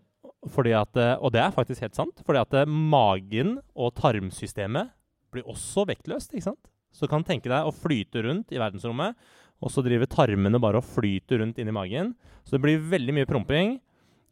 fordi 0.54 0.74
at, 0.76 0.98
og 1.24 1.32
det 1.34 1.40
er 1.42 1.54
faktisk 1.56 1.82
helt 1.82 1.96
sant, 1.98 2.20
fordi 2.28 2.42
at 2.42 2.68
magen 2.70 3.56
og 3.74 3.94
tarmsystemet 3.98 4.92
blir 5.34 5.48
også 5.50 5.86
vektløst. 5.90 6.36
ikke 6.36 6.46
sant? 6.52 6.70
Så 6.94 7.08
du 7.08 7.12
kan 7.14 7.26
tenke 7.26 7.50
deg 7.50 7.66
å 7.66 7.74
flyte 7.74 8.22
rundt 8.26 8.54
i 8.54 8.60
verdensrommet, 8.62 9.18
og 9.64 9.72
så 9.72 9.82
driver 9.86 10.10
tarmene 10.12 10.60
bare 10.62 10.82
og 10.82 10.86
flyter 10.86 11.42
rundt 11.42 11.58
inni 11.62 11.74
magen. 11.74 12.12
Så 12.44 12.58
det 12.58 12.64
blir 12.66 12.86
veldig 12.92 13.16
mye 13.18 13.30
promping, 13.30 13.78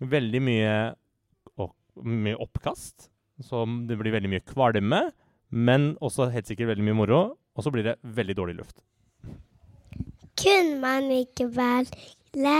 veldig 0.03 0.41
mye, 0.43 0.75
og, 1.57 1.73
mye 2.05 2.37
oppkast. 2.43 3.09
Så 3.41 3.63
det 3.87 3.97
blir 3.97 4.13
veldig 4.13 4.29
mye 4.35 4.45
kvalme, 4.45 5.01
men 5.49 5.93
også 6.03 6.29
helt 6.35 6.51
sikkert 6.51 6.73
veldig 6.73 6.85
mye 6.89 6.99
moro. 7.01 7.21
Og 7.55 7.65
så 7.65 7.71
blir 7.73 7.85
det 7.85 7.97
veldig 8.03 8.35
dårlig 8.37 8.55
luft. 8.61 8.83
Kunne 10.41 10.79
man 10.81 11.09
ikke 11.13 11.45
velge 11.53 12.55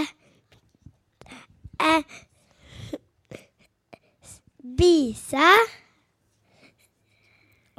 eh, 1.81 2.17
spise 4.21 5.48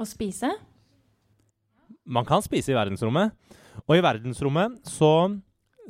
Å 0.00 0.06
spise? 0.08 0.50
Man 2.02 2.26
kan 2.26 2.42
spise 2.42 2.72
i 2.72 2.76
verdensrommet. 2.76 3.36
Og 3.86 3.94
i 3.96 4.02
verdensrommet 4.02 4.80
så 4.88 5.12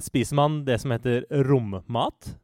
spiser 0.03 0.37
man 0.37 0.61
det 0.67 0.81
som 0.83 0.93
heter 0.93 1.25
rommat. 1.49 2.35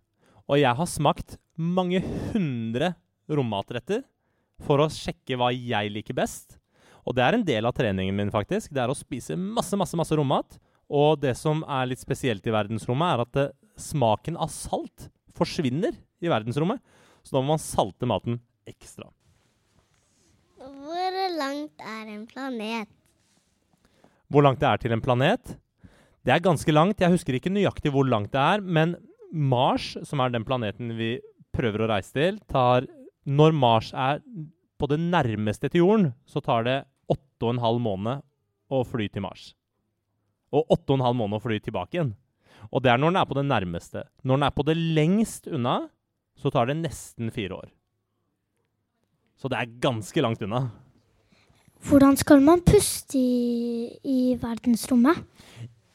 Og 0.48 0.56
jeg 0.62 0.72
har 0.78 0.88
smakt 0.88 1.36
mange 1.58 2.00
hundre 2.32 2.94
rommatretter 3.28 4.06
for 4.64 4.80
å 4.80 4.88
sjekke 4.92 5.36
hva 5.38 5.50
jeg 5.52 5.92
liker 5.92 6.16
best. 6.16 6.56
Og 7.06 7.16
det 7.16 7.24
er 7.24 7.36
en 7.36 7.46
del 7.46 7.68
av 7.68 7.76
treningen 7.76 8.16
min, 8.16 8.32
faktisk. 8.32 8.72
Det 8.74 8.82
er 8.82 8.90
å 8.92 8.96
spise 8.96 9.36
masse, 9.38 9.76
masse, 9.78 9.96
masse 9.98 10.16
rommat. 10.18 10.58
Og 10.88 11.20
det 11.20 11.34
som 11.36 11.60
er 11.68 11.90
litt 11.90 12.02
spesielt 12.02 12.46
i 12.48 12.54
verdensrommet, 12.54 13.14
er 13.14 13.24
at 13.24 13.32
det, 13.36 13.46
smaken 13.78 14.38
av 14.40 14.50
salt 14.50 15.08
forsvinner 15.38 15.94
i 16.18 16.30
verdensrommet. 16.30 16.82
Så 17.22 17.36
da 17.36 17.42
må 17.42 17.54
man 17.54 17.62
salte 17.62 18.08
maten 18.08 18.40
ekstra. 18.68 19.06
Hvor 20.58 21.18
langt 21.38 21.84
er 21.84 22.10
en 22.10 22.24
planet? 22.28 22.90
Hvor 24.28 24.44
langt 24.44 24.60
det 24.60 24.68
er 24.68 24.80
til 24.82 24.94
en 24.96 25.04
planet? 25.04 25.54
Det 26.26 26.34
er 26.34 26.44
ganske 26.44 26.72
langt. 26.74 27.00
Jeg 27.00 27.14
husker 27.14 27.38
ikke 27.38 27.52
nøyaktig 27.52 27.92
hvor 27.94 28.08
langt 28.08 28.34
det 28.34 28.42
er, 28.42 28.64
men 28.64 28.96
Mars, 29.32 29.94
som 30.08 30.20
er 30.24 30.32
den 30.32 30.44
planeten 30.48 30.94
vi 30.98 31.18
prøver 31.54 31.84
å 31.84 31.90
reise 31.92 32.14
til, 32.16 32.38
tar 32.48 32.88
Når 33.28 33.52
Mars 33.52 33.90
er 33.92 34.22
på 34.78 34.88
det 34.90 35.00
nærmeste 35.02 35.70
til 35.72 35.84
jorden, 35.84 36.08
så 36.26 36.42
tar 36.44 36.64
det 36.66 36.78
åtte 37.10 37.46
og 37.46 37.54
en 37.54 37.62
halv 37.62 37.82
måned 37.82 38.24
å 38.70 38.82
fly 38.86 39.08
til 39.12 39.24
Mars. 39.24 39.52
Og 40.54 40.70
åtte 40.72 40.94
og 40.94 40.98
en 40.98 41.06
halv 41.08 41.18
måned 41.18 41.38
å 41.38 41.44
fly 41.44 41.58
tilbake 41.62 41.98
igjen. 41.98 42.14
Og 42.72 42.82
det 42.84 42.92
er 42.92 43.00
når 43.00 43.12
den 43.12 43.20
er 43.20 43.28
på 43.28 43.38
det 43.38 43.46
nærmeste. 43.48 44.04
Når 44.24 44.38
den 44.38 44.46
er 44.48 44.54
på 44.54 44.66
det 44.66 44.76
lengst 44.76 45.48
unna, 45.50 45.76
så 46.38 46.52
tar 46.54 46.70
det 46.70 46.78
nesten 46.80 47.32
fire 47.34 47.62
år. 47.62 47.72
Så 49.38 49.50
det 49.50 49.58
er 49.58 49.74
ganske 49.82 50.22
langt 50.22 50.42
unna. 50.42 50.68
Hvordan 51.86 52.16
skal 52.18 52.42
man 52.42 52.62
puste 52.66 53.18
i, 53.18 53.86
i 54.02 54.34
verdensrommet? 54.40 55.22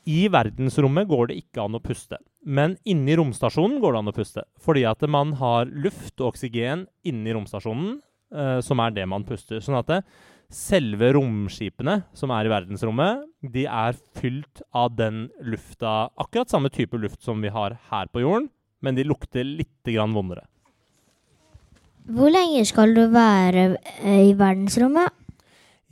I 0.07 0.27
verdensrommet 0.31 1.07
går 1.07 1.29
det 1.31 1.41
ikke 1.43 1.65
an 1.65 1.75
å 1.75 1.83
puste. 1.83 2.19
Men 2.43 2.75
inni 2.87 3.15
romstasjonen 3.19 3.79
går 3.83 3.95
det 3.95 3.99
an 4.01 4.11
å 4.11 4.15
puste. 4.15 4.45
Fordi 4.63 4.85
at 4.87 5.03
man 5.11 5.35
har 5.39 5.67
luft 5.67 6.15
og 6.19 6.33
oksygen 6.33 6.87
inni 7.07 7.35
romstasjonen, 7.35 7.99
eh, 8.33 8.59
som 8.65 8.81
er 8.83 8.95
det 8.95 9.07
man 9.09 9.25
puster. 9.27 9.61
Sånn 9.63 9.79
at 9.79 9.89
det, 9.91 10.01
selve 10.53 11.13
romskipene 11.15 11.99
som 12.17 12.31
er 12.35 12.47
i 12.47 12.51
verdensrommet, 12.51 13.25
de 13.53 13.65
er 13.65 13.97
fylt 14.17 14.61
av 14.75 14.93
den 14.97 15.27
lufta 15.41 16.11
Akkurat 16.19 16.51
samme 16.51 16.69
type 16.73 16.97
luft 16.99 17.23
som 17.25 17.41
vi 17.41 17.51
har 17.53 17.77
her 17.89 18.11
på 18.13 18.23
jorden, 18.23 18.49
men 18.83 18.97
de 18.97 19.07
lukter 19.07 19.47
litt 19.47 19.81
grann 19.87 20.13
vondere. 20.15 20.45
Hvor 22.03 22.31
lenge 22.33 22.65
skal 22.67 22.91
du 22.95 23.05
være 23.13 23.77
eh, 24.03 24.29
i 24.29 24.33
verdensrommet? 24.37 25.19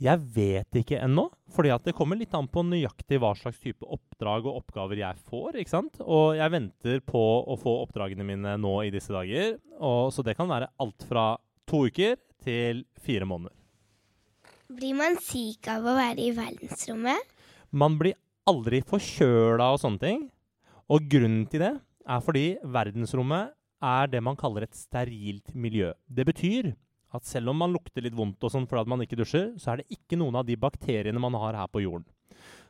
Jeg 0.02 0.18
vet 0.34 0.80
ikke 0.80 0.98
ennå, 0.98 1.28
fordi 1.54 1.70
at 1.70 1.84
det 1.86 1.94
kommer 1.94 2.18
litt 2.18 2.32
an 2.34 2.48
på 2.50 2.64
nøyaktig 2.66 3.20
hva 3.22 3.30
slags 3.38 3.60
type 3.62 3.86
oppdrag 3.86 4.48
og 4.48 4.58
oppgaver 4.58 4.98
jeg 4.98 5.20
får. 5.30 5.60
ikke 5.60 5.72
sant? 5.72 6.00
Og 6.02 6.34
jeg 6.36 6.52
venter 6.52 6.98
på 7.06 7.22
å 7.46 7.56
få 7.60 7.76
oppdragene 7.84 8.26
mine 8.26 8.56
nå 8.58 8.74
i 8.82 8.90
disse 8.92 9.14
dager. 9.14 9.54
Og, 9.78 10.10
så 10.12 10.24
det 10.26 10.34
kan 10.38 10.50
være 10.50 10.72
alt 10.82 11.06
fra 11.06 11.36
to 11.70 11.84
uker 11.86 12.18
til 12.42 12.84
fire 13.02 13.28
måneder. 13.28 13.54
Blir 14.72 14.96
man 14.96 15.18
syk 15.20 15.68
av 15.68 15.84
å 15.84 15.96
være 15.96 16.22
i 16.24 16.30
verdensrommet? 16.36 17.32
Man 17.76 17.98
blir 18.00 18.16
aldri 18.48 18.80
forkjøla 18.84 19.72
og 19.74 19.80
sånne 19.82 20.02
ting. 20.02 20.22
Og 20.92 21.08
grunnen 21.12 21.44
til 21.50 21.64
det 21.64 21.74
er 22.08 22.24
fordi 22.24 22.46
verdensrommet 22.74 23.52
er 23.82 24.10
det 24.10 24.22
man 24.24 24.38
kaller 24.38 24.66
et 24.66 24.78
sterilt 24.78 25.54
miljø. 25.54 25.92
Det 26.06 26.26
betyr 26.28 26.72
at 27.12 27.28
selv 27.28 27.52
om 27.52 27.58
man 27.60 27.72
lukter 27.74 28.04
litt 28.04 28.16
vondt 28.16 28.42
og 28.44 28.52
sånn 28.52 28.66
fordi 28.68 28.92
man 28.92 29.04
ikke 29.04 29.18
dusjer, 29.20 29.52
så 29.60 29.72
er 29.72 29.82
det 29.82 29.98
ikke 29.98 30.18
noen 30.20 30.38
av 30.40 30.46
de 30.48 30.56
bakteriene 30.56 31.20
man 31.20 31.36
har 31.36 31.58
her 31.58 31.70
på 31.72 31.84
jorden. 31.84 32.06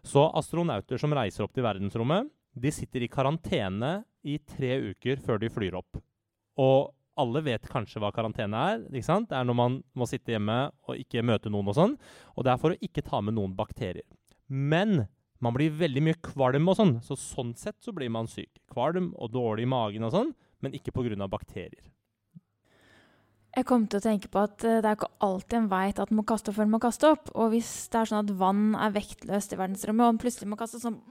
Så 0.03 0.25
astronauter 0.35 0.99
som 0.99 1.15
reiser 1.15 1.45
opp 1.45 1.55
til 1.55 1.67
verdensrommet, 1.67 2.27
de 2.53 2.73
sitter 2.75 3.05
i 3.05 3.11
karantene 3.13 4.03
i 4.27 4.39
tre 4.43 4.75
uker 4.91 5.23
før 5.23 5.39
de 5.41 5.51
flyr 5.53 5.79
opp. 5.79 6.01
Og 6.61 6.91
alle 7.21 7.43
vet 7.45 7.69
kanskje 7.71 8.01
hva 8.03 8.13
karantene 8.15 8.59
er. 8.73 8.85
ikke 8.89 9.09
sant? 9.09 9.29
Det 9.31 9.39
er 9.39 9.47
når 9.49 9.59
man 9.59 9.79
må 9.99 10.09
sitte 10.09 10.35
hjemme 10.35 10.59
og 10.89 11.01
ikke 11.01 11.25
møte 11.27 11.53
noen 11.53 11.71
og 11.73 11.77
sånn. 11.77 11.97
Og 12.37 12.47
det 12.47 12.53
er 12.53 12.61
for 12.63 12.75
å 12.75 12.81
ikke 12.81 13.05
ta 13.07 13.21
med 13.25 13.37
noen 13.37 13.57
bakterier. 13.57 14.07
Men 14.49 15.07
man 15.43 15.57
blir 15.57 15.75
veldig 15.75 16.05
mye 16.07 16.21
kvalm 16.23 16.71
og 16.71 16.79
sånn, 16.79 16.95
så 17.03 17.17
sånn 17.19 17.53
sett 17.59 17.81
så 17.83 17.95
blir 17.95 18.13
man 18.13 18.31
syk. 18.31 18.63
Kvalm 18.71 19.11
og 19.19 19.33
dårlig 19.35 19.67
i 19.67 19.73
magen 19.73 20.07
og 20.07 20.15
sånn, 20.15 20.31
men 20.63 20.77
ikke 20.79 20.95
pga. 20.95 21.29
bakterier. 21.29 21.83
Jeg 23.53 23.67
kom 23.69 23.85
til 23.85 24.01
å 24.01 24.05
tenke 24.07 24.31
på 24.33 24.41
at 24.41 24.65
eh, 24.65 24.81
det 24.81 24.89
er 24.89 24.97
ikke 24.97 25.13
alltid 25.21 25.59
en 25.59 25.69
veit 25.69 25.99
at 26.01 26.09
en 26.09 26.17
må 26.17 26.23
kaste 26.25 26.49
opp 26.49 26.57
før 26.57 26.65
en 26.65 26.73
må 26.73 26.79
kaste 26.81 27.11
opp. 27.11 27.29
Og 27.37 27.51
hvis 27.53 27.89
det 27.93 27.99
er 28.01 28.09
sånn 28.09 28.25
at 28.25 28.37
vann 28.41 28.71
er 28.81 28.95
vektløst 28.95 29.53
i 29.53 29.59
verdensrommet, 29.61 30.07
og 30.07 30.15
en 30.15 30.21
plutselig 30.23 30.49
må 30.49 30.57
kaste 30.57 30.81
sånn 30.81 31.03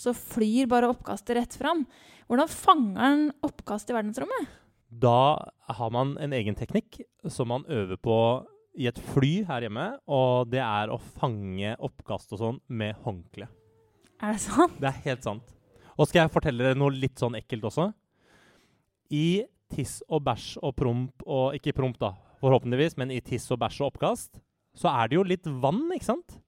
så 0.00 0.14
flyr 0.16 0.68
bare 0.70 0.88
oppkastet 0.92 1.36
rett 1.36 1.56
fram. 1.56 1.84
Hvordan 2.28 2.52
fanger 2.52 3.00
den 3.00 3.24
oppkast 3.44 3.90
i 3.90 3.96
verdensrommet? 3.96 4.59
Da 4.90 5.38
har 5.70 5.90
man 5.94 6.16
en 6.18 6.32
egen 6.34 6.56
teknikk 6.58 7.00
som 7.30 7.48
man 7.52 7.64
øver 7.70 7.96
på 8.02 8.16
i 8.74 8.88
et 8.90 8.98
fly 9.12 9.44
her 9.46 9.62
hjemme, 9.66 9.86
og 10.10 10.50
det 10.50 10.60
er 10.62 10.90
å 10.90 10.98
fange 10.98 11.76
oppkast 11.78 12.34
og 12.34 12.40
sånn 12.42 12.58
med 12.66 12.98
håndkle. 13.04 13.46
Er 14.20 14.34
det 14.34 14.42
sant? 14.42 14.74
Det 14.82 14.90
er 14.90 15.02
helt 15.06 15.26
sant. 15.26 15.54
Og 15.96 16.08
skal 16.08 16.24
jeg 16.24 16.34
fortelle 16.34 16.64
dere 16.64 16.78
noe 16.78 16.94
litt 16.94 17.18
sånn 17.20 17.38
ekkelt 17.38 17.66
også? 17.70 17.90
I 19.14 19.44
tiss 19.70 20.00
og 20.10 20.24
bæsj 20.26 20.58
og 20.66 20.74
promp 20.78 21.24
og 21.26 21.56
Ikke 21.58 21.74
promp, 21.76 21.98
da. 21.98 22.14
forhåpentligvis, 22.40 22.96
men 22.96 23.10
i 23.12 23.20
tiss 23.20 23.50
og 23.52 23.60
bæsj 23.60 23.82
og 23.82 23.92
oppkast, 23.92 24.40
så 24.74 24.90
er 24.90 25.10
det 25.10 25.18
jo 25.18 25.26
litt 25.26 25.46
vann, 25.60 25.84
ikke 25.94 26.08
sant? 26.08 26.38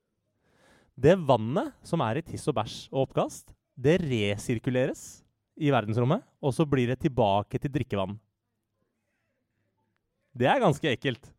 Det 0.97 1.15
vannet 1.19 1.75
som 1.87 2.01
er 2.05 2.19
i 2.21 2.27
tiss 2.27 2.47
og 2.49 2.57
bæsj 2.59 2.89
og 2.93 3.07
oppkast, 3.07 3.53
det 3.77 3.99
resirkuleres 4.03 5.23
i 5.61 5.71
verdensrommet, 5.73 6.23
og 6.43 6.55
så 6.55 6.67
blir 6.69 6.89
det 6.93 7.01
tilbake 7.03 7.61
til 7.61 7.73
drikkevann. 7.73 8.17
Det 10.33 10.49
er 10.49 10.63
ganske 10.63 10.93
ekkelt. 10.93 11.31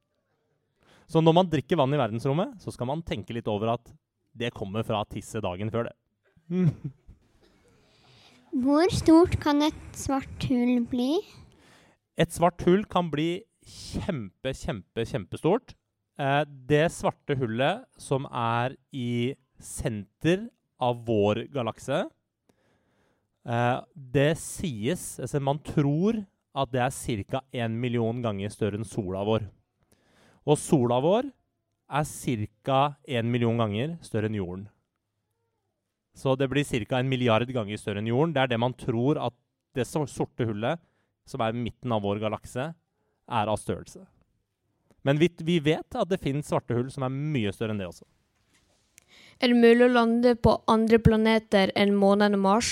Så 1.09 1.21
når 1.21 1.35
man 1.35 1.49
drikker 1.49 1.77
vann 1.79 1.93
i 1.93 1.99
verdensrommet, 1.99 2.55
så 2.61 2.71
skal 2.73 2.89
man 2.89 3.03
tenke 3.05 3.35
litt 3.35 3.49
over 3.51 3.75
at 3.75 3.93
det 4.33 4.53
kommer 4.55 4.85
fra 4.85 5.03
tisset 5.09 5.43
dagen 5.45 5.69
før 5.73 5.89
det. 5.89 5.95
Hvor 8.63 8.89
stort 8.93 9.39
kan 9.41 9.63
et 9.65 9.97
svart 9.97 10.45
hull 10.49 10.83
bli? 10.89 11.17
Et 12.21 12.29
svart 12.29 12.61
hull 12.67 12.83
kan 12.85 13.09
bli 13.09 13.41
kjempe, 13.65 14.53
kjempe, 14.53 15.05
kjempestort. 15.09 15.73
Eh, 16.21 16.43
det 16.69 16.85
svarte 16.93 17.37
hullet 17.39 17.87
som 17.97 18.27
er 18.29 18.75
i 18.93 19.33
senter 19.57 20.45
av 20.83 20.99
vår 21.07 21.47
galakse, 21.53 22.03
eh, 23.47 23.77
det 23.95 24.33
sies 24.37 25.19
Altså, 25.19 25.39
man 25.39 25.61
tror 25.63 26.21
at 26.53 26.71
det 26.73 26.81
er 26.83 27.25
ca. 27.25 27.41
1 27.51 27.79
million 27.81 28.21
ganger 28.21 28.51
større 28.53 28.77
enn 28.79 28.87
sola 28.87 29.23
vår. 29.25 29.47
Og 30.45 30.59
sola 30.59 30.99
vår 31.01 31.29
er 31.89 32.05
ca. 32.63 32.79
1 33.05 33.29
million 33.29 33.57
ganger 33.57 33.97
større 34.05 34.29
enn 34.29 34.37
jorden. 34.37 34.67
Så 36.13 36.35
det 36.37 36.49
blir 36.49 36.63
ca. 36.63 36.99
en 36.99 37.09
milliard 37.09 37.49
ganger 37.49 37.77
større 37.77 38.03
enn 38.03 38.11
jorden. 38.11 38.33
Det 38.33 38.41
er 38.43 38.53
det 38.53 38.59
man 38.61 38.73
tror 38.77 39.17
at 39.17 39.33
det 39.73 39.87
sorte 39.89 40.45
hullet, 40.45 40.79
som 41.25 41.41
er 41.41 41.55
midten 41.57 41.91
av 41.91 42.03
vår 42.03 42.19
galakse, 42.21 42.73
er 42.73 43.47
av 43.49 43.57
størrelse. 43.57 44.03
Men 45.03 45.17
vi, 45.19 45.29
vi 45.43 45.59
vet 45.59 45.95
at 45.95 46.09
det 46.09 46.21
finnes 46.21 46.47
svarte 46.47 46.75
hull 46.75 46.91
som 46.91 47.03
er 47.03 47.11
mye 47.11 47.51
større 47.55 47.73
enn 47.73 47.81
det 47.81 47.89
også. 47.89 48.05
Er 49.41 49.51
det 49.51 49.59
mulig 49.59 49.87
å 49.87 49.91
lande 49.91 50.35
på 50.39 50.55
andre 50.71 50.99
planeter 51.03 51.73
enn 51.75 51.95
månen 51.97 52.37
og 52.37 52.43
Mars? 52.45 52.71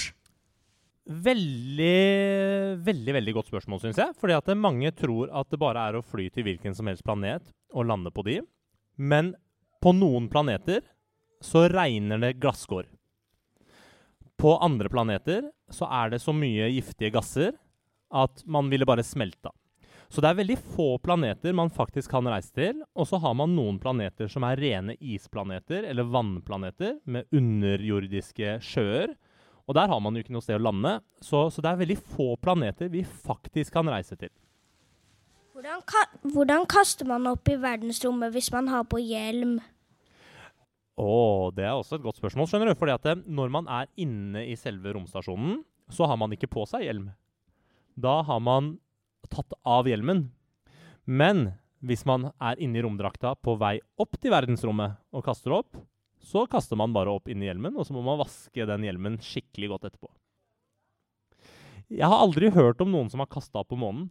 Veldig, 1.11 2.79
veldig 2.85 3.15
veldig 3.17 3.33
godt 3.35 3.51
spørsmål, 3.51 3.81
syns 3.83 3.99
jeg. 3.99 4.15
Fordi 4.21 4.37
at 4.37 4.51
mange 4.57 4.93
tror 4.95 5.31
at 5.35 5.49
det 5.51 5.59
bare 5.61 5.83
er 5.89 5.97
å 5.99 6.05
fly 6.05 6.29
til 6.31 6.47
hvilken 6.47 6.77
som 6.77 6.87
helst 6.87 7.05
planet 7.05 7.51
og 7.75 7.87
lande 7.89 8.13
på 8.13 8.23
de. 8.27 8.39
Men 8.95 9.33
på 9.81 9.93
noen 9.97 10.29
planeter 10.31 10.83
så 11.41 11.65
regner 11.71 12.21
det 12.21 12.35
glasskår. 12.41 12.85
På 14.41 14.55
andre 14.61 14.89
planeter 14.89 15.49
så 15.73 15.89
er 15.89 16.13
det 16.13 16.21
så 16.21 16.33
mye 16.33 16.69
giftige 16.73 17.13
gasser 17.13 17.57
at 18.11 18.43
man 18.45 18.69
ville 18.71 18.87
bare 18.87 19.05
smelta. 19.05 19.51
Så 20.11 20.19
det 20.19 20.27
er 20.27 20.39
veldig 20.41 20.57
få 20.75 20.87
planeter 20.99 21.53
man 21.55 21.71
faktisk 21.71 22.11
kan 22.11 22.27
reise 22.27 22.51
til. 22.55 22.81
Og 22.99 23.07
så 23.07 23.19
har 23.23 23.35
man 23.37 23.53
noen 23.55 23.77
planeter 23.79 24.27
som 24.31 24.43
er 24.43 24.59
rene 24.59 24.97
isplaneter 24.99 25.87
eller 25.87 26.09
vannplaneter 26.11 26.97
med 27.07 27.31
underjordiske 27.31 28.57
sjøer. 28.65 29.15
Og 29.71 29.75
der 29.77 29.87
har 29.87 29.99
man 30.03 30.17
jo 30.17 30.19
ikke 30.19 30.33
noe 30.35 30.43
sted 30.43 30.57
å 30.59 30.63
lande, 30.65 30.97
så, 31.23 31.45
så 31.47 31.63
det 31.63 31.69
er 31.69 31.77
veldig 31.79 31.95
få 32.11 32.33
planeter 32.43 32.89
vi 32.91 33.05
faktisk 33.07 33.71
kan 33.71 33.87
reise 33.87 34.17
til. 34.19 34.27
Hvordan, 35.55 35.83
ka 35.87 36.01
hvordan 36.33 36.65
kaster 36.67 37.07
man 37.07 37.29
opp 37.29 37.47
i 37.47 37.55
verdensrommet 37.55 38.33
hvis 38.35 38.49
man 38.51 38.67
har 38.67 38.83
på 38.91 38.99
hjelm? 38.99 39.61
Å, 40.99 41.13
det 41.55 41.63
er 41.63 41.77
også 41.77 42.01
et 42.01 42.03
godt 42.03 42.19
spørsmål, 42.19 42.49
skjønner 42.51 42.73
du. 42.73 42.75
Fordi 42.81 42.97
at 42.97 43.23
når 43.23 43.53
man 43.55 43.69
er 43.71 43.87
inne 43.95 44.43
i 44.51 44.57
selve 44.59 44.91
romstasjonen, 44.97 45.61
så 45.87 46.09
har 46.11 46.19
man 46.19 46.35
ikke 46.35 46.51
på 46.51 46.65
seg 46.67 46.83
hjelm. 46.89 47.07
Da 47.95 48.19
har 48.27 48.43
man 48.43 48.73
tatt 49.31 49.55
av 49.63 49.87
hjelmen. 49.87 50.25
Men 51.07 51.53
hvis 51.79 52.03
man 52.09 52.27
er 52.43 52.59
inne 52.59 52.81
i 52.81 52.83
romdrakta 52.83 53.37
på 53.39 53.55
vei 53.61 53.77
opp 54.03 54.19
til 54.19 54.35
verdensrommet 54.35 54.99
og 55.15 55.23
kaster 55.25 55.55
opp, 55.61 55.79
så 56.21 56.45
kaster 56.49 56.79
man 56.79 56.93
bare 56.95 57.11
opp 57.13 57.29
inn 57.31 57.41
i 57.43 57.49
hjelmen, 57.49 57.75
og 57.77 57.87
så 57.87 57.95
må 57.95 58.03
man 58.05 58.19
vaske 58.21 58.67
den 58.69 58.85
hjelmen 58.85 59.17
skikkelig 59.25 59.71
godt 59.73 59.89
etterpå. 59.89 60.11
Jeg 61.91 62.07
har 62.07 62.23
aldri 62.23 62.51
hørt 62.55 62.81
om 62.83 62.91
noen 62.93 63.09
som 63.11 63.23
har 63.23 63.31
kasta 63.31 63.63
opp 63.63 63.71
på 63.73 63.79
månen. 63.79 64.09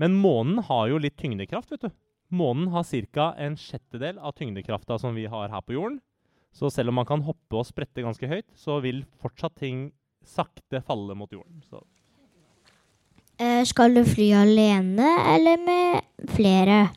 Men 0.00 0.16
månen 0.18 0.62
har 0.66 0.88
jo 0.90 0.98
litt 1.02 1.18
tyngdekraft, 1.20 1.70
vet 1.74 1.86
du. 1.86 1.90
Månen 2.30 2.70
har 2.74 2.84
ca. 3.12 3.34
en 3.38 3.56
sjettedel 3.58 4.18
av 4.18 4.34
tyngdekrafta 4.38 4.98
som 4.98 5.14
vi 5.14 5.26
har 5.26 5.50
her 5.50 5.62
på 5.62 5.74
jorden. 5.74 6.00
Så 6.52 6.70
selv 6.70 6.90
om 6.90 6.98
man 6.98 7.06
kan 7.06 7.22
hoppe 7.22 7.58
og 7.58 7.66
sprette 7.66 8.02
ganske 8.02 8.26
høyt, 8.26 8.46
så 8.58 8.80
vil 8.82 9.04
fortsatt 9.22 9.54
ting 9.60 9.90
sakte 10.26 10.82
falle 10.82 11.14
mot 11.14 11.30
jorden. 11.30 11.62
Så 11.70 11.82
Eh, 13.40 13.64
skal 13.64 13.94
du 13.96 14.02
fly 14.04 14.26
alene 14.36 15.10
eller 15.32 15.60
med 15.64 16.28
flere? 16.28 16.90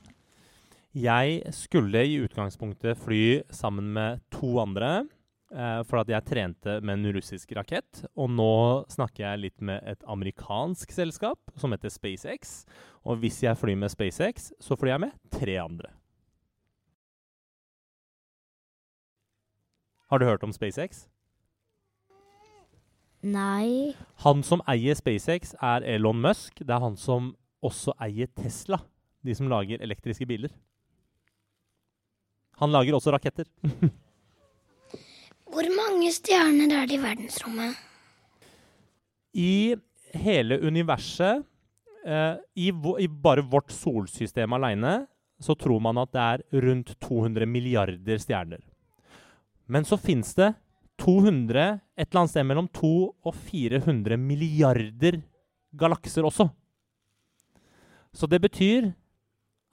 Jeg 0.94 1.42
skulle 1.58 2.04
i 2.06 2.20
utgangspunktet 2.22 3.00
fly 3.02 3.42
sammen 3.50 3.88
med 3.96 4.20
to 4.30 4.60
andre, 4.62 5.08
eh, 5.50 5.82
for 5.90 6.04
at 6.04 6.10
jeg 6.12 6.26
trente 6.28 6.76
med 6.86 7.00
en 7.00 7.16
russisk 7.16 7.52
rakett. 7.58 8.04
Og 8.14 8.30
nå 8.30 8.86
snakker 8.94 9.24
jeg 9.26 9.40
litt 9.40 9.62
med 9.62 9.82
et 9.90 10.04
amerikansk 10.06 10.92
selskap 10.94 11.40
som 11.58 11.74
heter 11.74 11.90
SpaceX. 11.90 12.66
Og 13.10 13.18
hvis 13.24 13.42
jeg 13.42 13.58
flyr 13.58 13.76
med 13.76 13.90
SpaceX, 13.90 14.52
så 14.62 14.78
flyr 14.78 14.94
jeg 14.94 15.00
med 15.08 15.16
tre 15.34 15.56
andre. 15.58 15.90
Har 20.12 20.20
du 20.20 20.26
hørt 20.26 20.44
om 20.44 20.54
SpaceX? 20.54 21.08
Nei. 23.24 23.96
Han 24.22 24.44
som 24.44 24.62
eier 24.70 24.94
SpaceX, 24.94 25.56
er 25.58 25.82
Elon 25.82 26.22
Musk. 26.22 26.60
Det 26.60 26.70
er 26.70 26.86
han 26.86 26.96
som 26.98 27.34
også 27.66 27.96
eier 27.98 28.30
Tesla, 28.38 28.78
de 29.26 29.34
som 29.34 29.50
lager 29.50 29.82
elektriske 29.82 30.28
biler. 30.30 30.54
Han 32.62 32.74
lager 32.74 32.98
også 32.98 33.14
raketter. 33.14 33.48
Hvor 35.54 35.70
mange 35.78 36.10
stjerner 36.14 36.72
er 36.82 36.90
det 36.90 36.98
i 36.98 37.02
verdensrommet? 37.02 37.78
I 39.34 39.76
hele 40.14 40.60
universet, 40.62 41.44
eh, 42.06 42.36
i, 42.56 42.70
i 42.70 43.08
bare 43.08 43.46
vårt 43.46 43.74
solsystem 43.74 44.54
aleine, 44.54 45.04
så 45.42 45.56
tror 45.58 45.82
man 45.84 46.00
at 46.02 46.14
det 46.14 46.24
er 46.24 46.64
rundt 46.64 46.94
200 47.02 47.50
milliarder 47.50 48.22
stjerner. 48.22 48.62
Men 49.68 49.86
så 49.86 49.98
fins 49.98 50.34
det 50.38 50.54
200, 51.02 51.80
et 51.98 52.08
eller 52.08 52.22
annet 52.22 52.34
sted 52.34 52.46
mellom 52.48 52.70
200 52.70 53.14
og 53.26 53.38
400 53.50 54.20
milliarder 54.22 55.22
galakser 55.74 56.26
også. 56.28 56.48
Så 58.14 58.30
det 58.30 58.40
betyr 58.44 58.92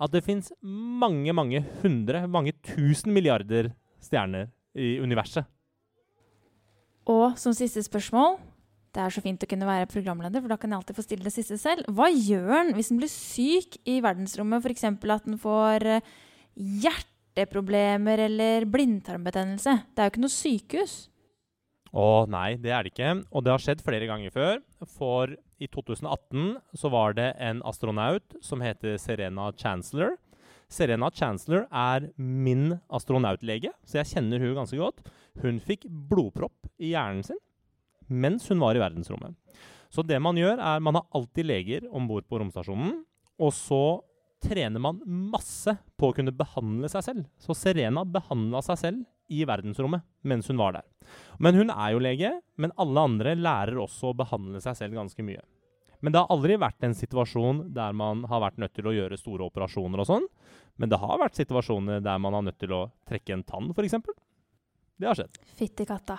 at 0.00 0.12
det 0.14 0.24
fins 0.24 0.50
mange, 0.64 1.32
mange 1.36 1.60
hundre, 1.82 2.24
mange 2.30 2.54
tusen 2.72 3.12
milliarder 3.12 3.72
stjerner 4.00 4.48
i 4.72 4.96
universet. 5.02 5.44
Og 7.10 7.36
som 7.40 7.54
siste 7.56 7.82
spørsmål 7.82 8.38
Det 8.90 9.00
er 9.02 9.12
så 9.14 9.22
fint 9.22 9.42
å 9.42 9.46
kunne 9.46 9.68
være 9.68 9.86
programleder, 9.86 10.42
for 10.42 10.50
da 10.50 10.56
kan 10.58 10.72
jeg 10.72 10.80
alltid 10.80 10.96
få 10.98 11.02
stille 11.04 11.22
det 11.22 11.30
siste 11.30 11.54
selv. 11.62 11.86
Hva 11.94 12.08
gjør 12.10 12.48
den 12.50 12.72
hvis 12.74 12.88
den 12.90 12.98
blir 12.98 13.10
syk 13.12 13.76
i 13.86 14.00
verdensrommet? 14.02 14.64
F.eks. 14.66 14.82
at 14.90 15.28
den 15.28 15.38
får 15.38 15.86
eh, 15.86 16.08
hjerteproblemer 16.82 18.24
eller 18.26 18.66
blindtarmbetennelse. 18.66 19.76
Det 19.94 20.02
er 20.02 20.08
jo 20.08 20.14
ikke 20.16 20.24
noe 20.24 20.34
sykehus. 20.34 20.96
Å 21.94 22.08
nei, 22.30 22.56
det 22.58 22.74
er 22.74 22.82
det 22.82 22.90
ikke. 22.90 23.12
Og 23.30 23.46
det 23.46 23.54
har 23.54 23.62
skjedd 23.62 23.86
flere 23.86 24.10
ganger 24.10 24.34
før. 24.34 24.58
For 24.98 25.38
i 25.60 25.68
2018 25.68 26.56
så 26.80 26.90
var 26.92 27.14
det 27.18 27.28
en 27.38 27.62
astronaut 27.68 28.36
som 28.44 28.62
heter 28.64 28.96
Serena 29.00 29.50
Chancellor. 29.52 30.16
Serena 30.70 31.10
Chancellor 31.10 31.66
er 31.70 32.08
min 32.16 32.78
astronautlege, 32.88 33.72
så 33.84 34.00
jeg 34.00 34.10
kjenner 34.14 34.42
hun 34.42 34.56
ganske 34.58 34.78
godt. 34.80 35.04
Hun 35.42 35.60
fikk 35.62 35.86
blodpropp 36.10 36.70
i 36.78 36.94
hjernen 36.94 37.26
sin 37.26 37.40
mens 38.10 38.48
hun 38.50 38.58
var 38.58 38.74
i 38.74 38.82
verdensrommet. 38.82 39.36
Så 39.90 40.02
det 40.02 40.18
man 40.22 40.38
gjør, 40.38 40.58
er 40.58 40.82
man 40.82 40.98
har 40.98 41.06
alltid 41.14 41.46
leger 41.46 41.86
om 41.94 42.08
bord 42.10 42.26
på 42.26 42.40
romstasjonen. 42.40 43.04
Og 43.38 43.52
så 43.54 44.00
trener 44.42 44.82
man 44.82 44.98
masse 45.06 45.76
på 45.98 46.10
å 46.10 46.16
kunne 46.16 46.34
behandle 46.34 46.90
seg 46.90 47.04
selv. 47.06 47.28
Så 47.38 47.54
Serena 47.54 48.02
behandla 48.02 48.62
seg 48.66 48.80
selv 48.80 49.06
i 49.30 49.44
verdensrommet 49.48 50.04
mens 50.26 50.50
hun 50.50 50.60
var 50.60 50.76
der. 50.76 50.86
Men 51.38 51.56
hun 51.56 51.72
er 51.72 51.94
jo 51.94 52.02
lege, 52.02 52.34
men 52.60 52.74
alle 52.80 53.06
andre 53.08 53.34
lærer 53.38 53.80
også 53.80 54.10
å 54.10 54.18
behandle 54.18 54.60
seg 54.62 54.76
selv 54.78 54.98
ganske 54.98 55.24
mye. 55.24 55.42
Men 56.00 56.14
det 56.14 56.22
har 56.22 56.32
aldri 56.32 56.56
vært 56.60 56.84
en 56.86 56.96
situasjon 56.96 57.66
der 57.76 57.96
man 57.96 58.24
har 58.28 58.42
vært 58.46 58.60
nødt 58.60 58.74
til 58.76 58.88
å 58.88 58.94
gjøre 58.96 59.20
store 59.20 59.46
operasjoner 59.50 60.00
og 60.00 60.08
sånn. 60.08 60.26
Men 60.80 60.92
det 60.92 61.00
har 61.02 61.20
vært 61.20 61.36
situasjoner 61.36 62.00
der 62.04 62.20
man 62.22 62.36
har 62.38 62.46
nødt 62.46 62.60
til 62.62 62.72
å 62.72 62.86
trekke 63.08 63.36
en 63.36 63.44
tann, 63.44 63.72
f.eks. 63.76 63.98
Det 65.00 65.08
har 65.08 65.18
skjedd. 65.18 65.40
Fytti 65.58 65.86
katta. 65.88 66.16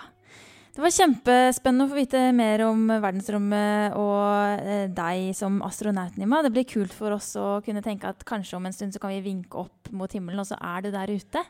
Det 0.72 0.80
var 0.80 0.94
kjempespennende 0.94 1.84
å 1.84 1.90
få 1.90 1.96
vite 1.98 2.20
mer 2.32 2.62
om 2.64 2.86
verdensrommet 2.88 3.96
og 4.00 4.62
eh, 4.64 4.86
deg 4.88 5.34
som 5.36 5.58
astronaut, 5.66 6.14
Nima. 6.16 6.40
Det 6.40 6.52
blir 6.54 6.64
kult 6.64 6.94
for 6.96 7.12
oss 7.12 7.34
å 7.36 7.58
kunne 7.66 7.82
tenke 7.84 8.08
at 8.08 8.24
kanskje 8.24 8.56
om 8.56 8.68
en 8.68 8.72
stund 8.72 8.94
så 8.94 9.02
kan 9.02 9.12
vi 9.12 9.20
vinke 9.26 9.60
opp 9.60 9.90
mot 9.92 10.14
himmelen, 10.16 10.40
og 10.40 10.48
så 10.48 10.56
er 10.56 10.86
du 10.86 10.88
der 10.94 11.12
ute. 11.12 11.42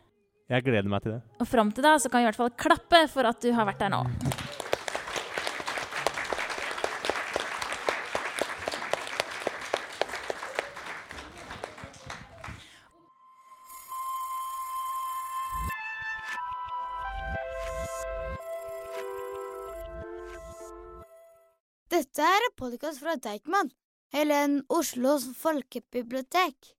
Jeg 0.53 0.67
gleder 0.67 0.91
meg 0.93 1.01
til 1.01 1.15
det. 1.15 1.21
Og 1.41 1.49
fram 1.49 1.71
til 1.73 1.85
da 1.87 1.95
så 1.97 2.11
kan 2.13 2.21
vi 2.21 2.27
i 2.27 2.29
hvert 2.29 2.37
fall 2.37 2.51
klappe 2.61 3.07
for 3.09 3.25
at 3.25 3.41
du 3.41 3.49
har 3.57 3.65
vært 3.65 3.81
der 3.81 3.93
nå. 3.95 4.03
Dette 21.93 22.29
er 22.29 22.45
en 22.45 22.55
podkast 22.61 23.01
fra 23.01 23.17
Deichman, 23.17 23.73
Helen 24.13 24.61
Oslos 24.69 25.31
folkebibliotek. 25.41 26.75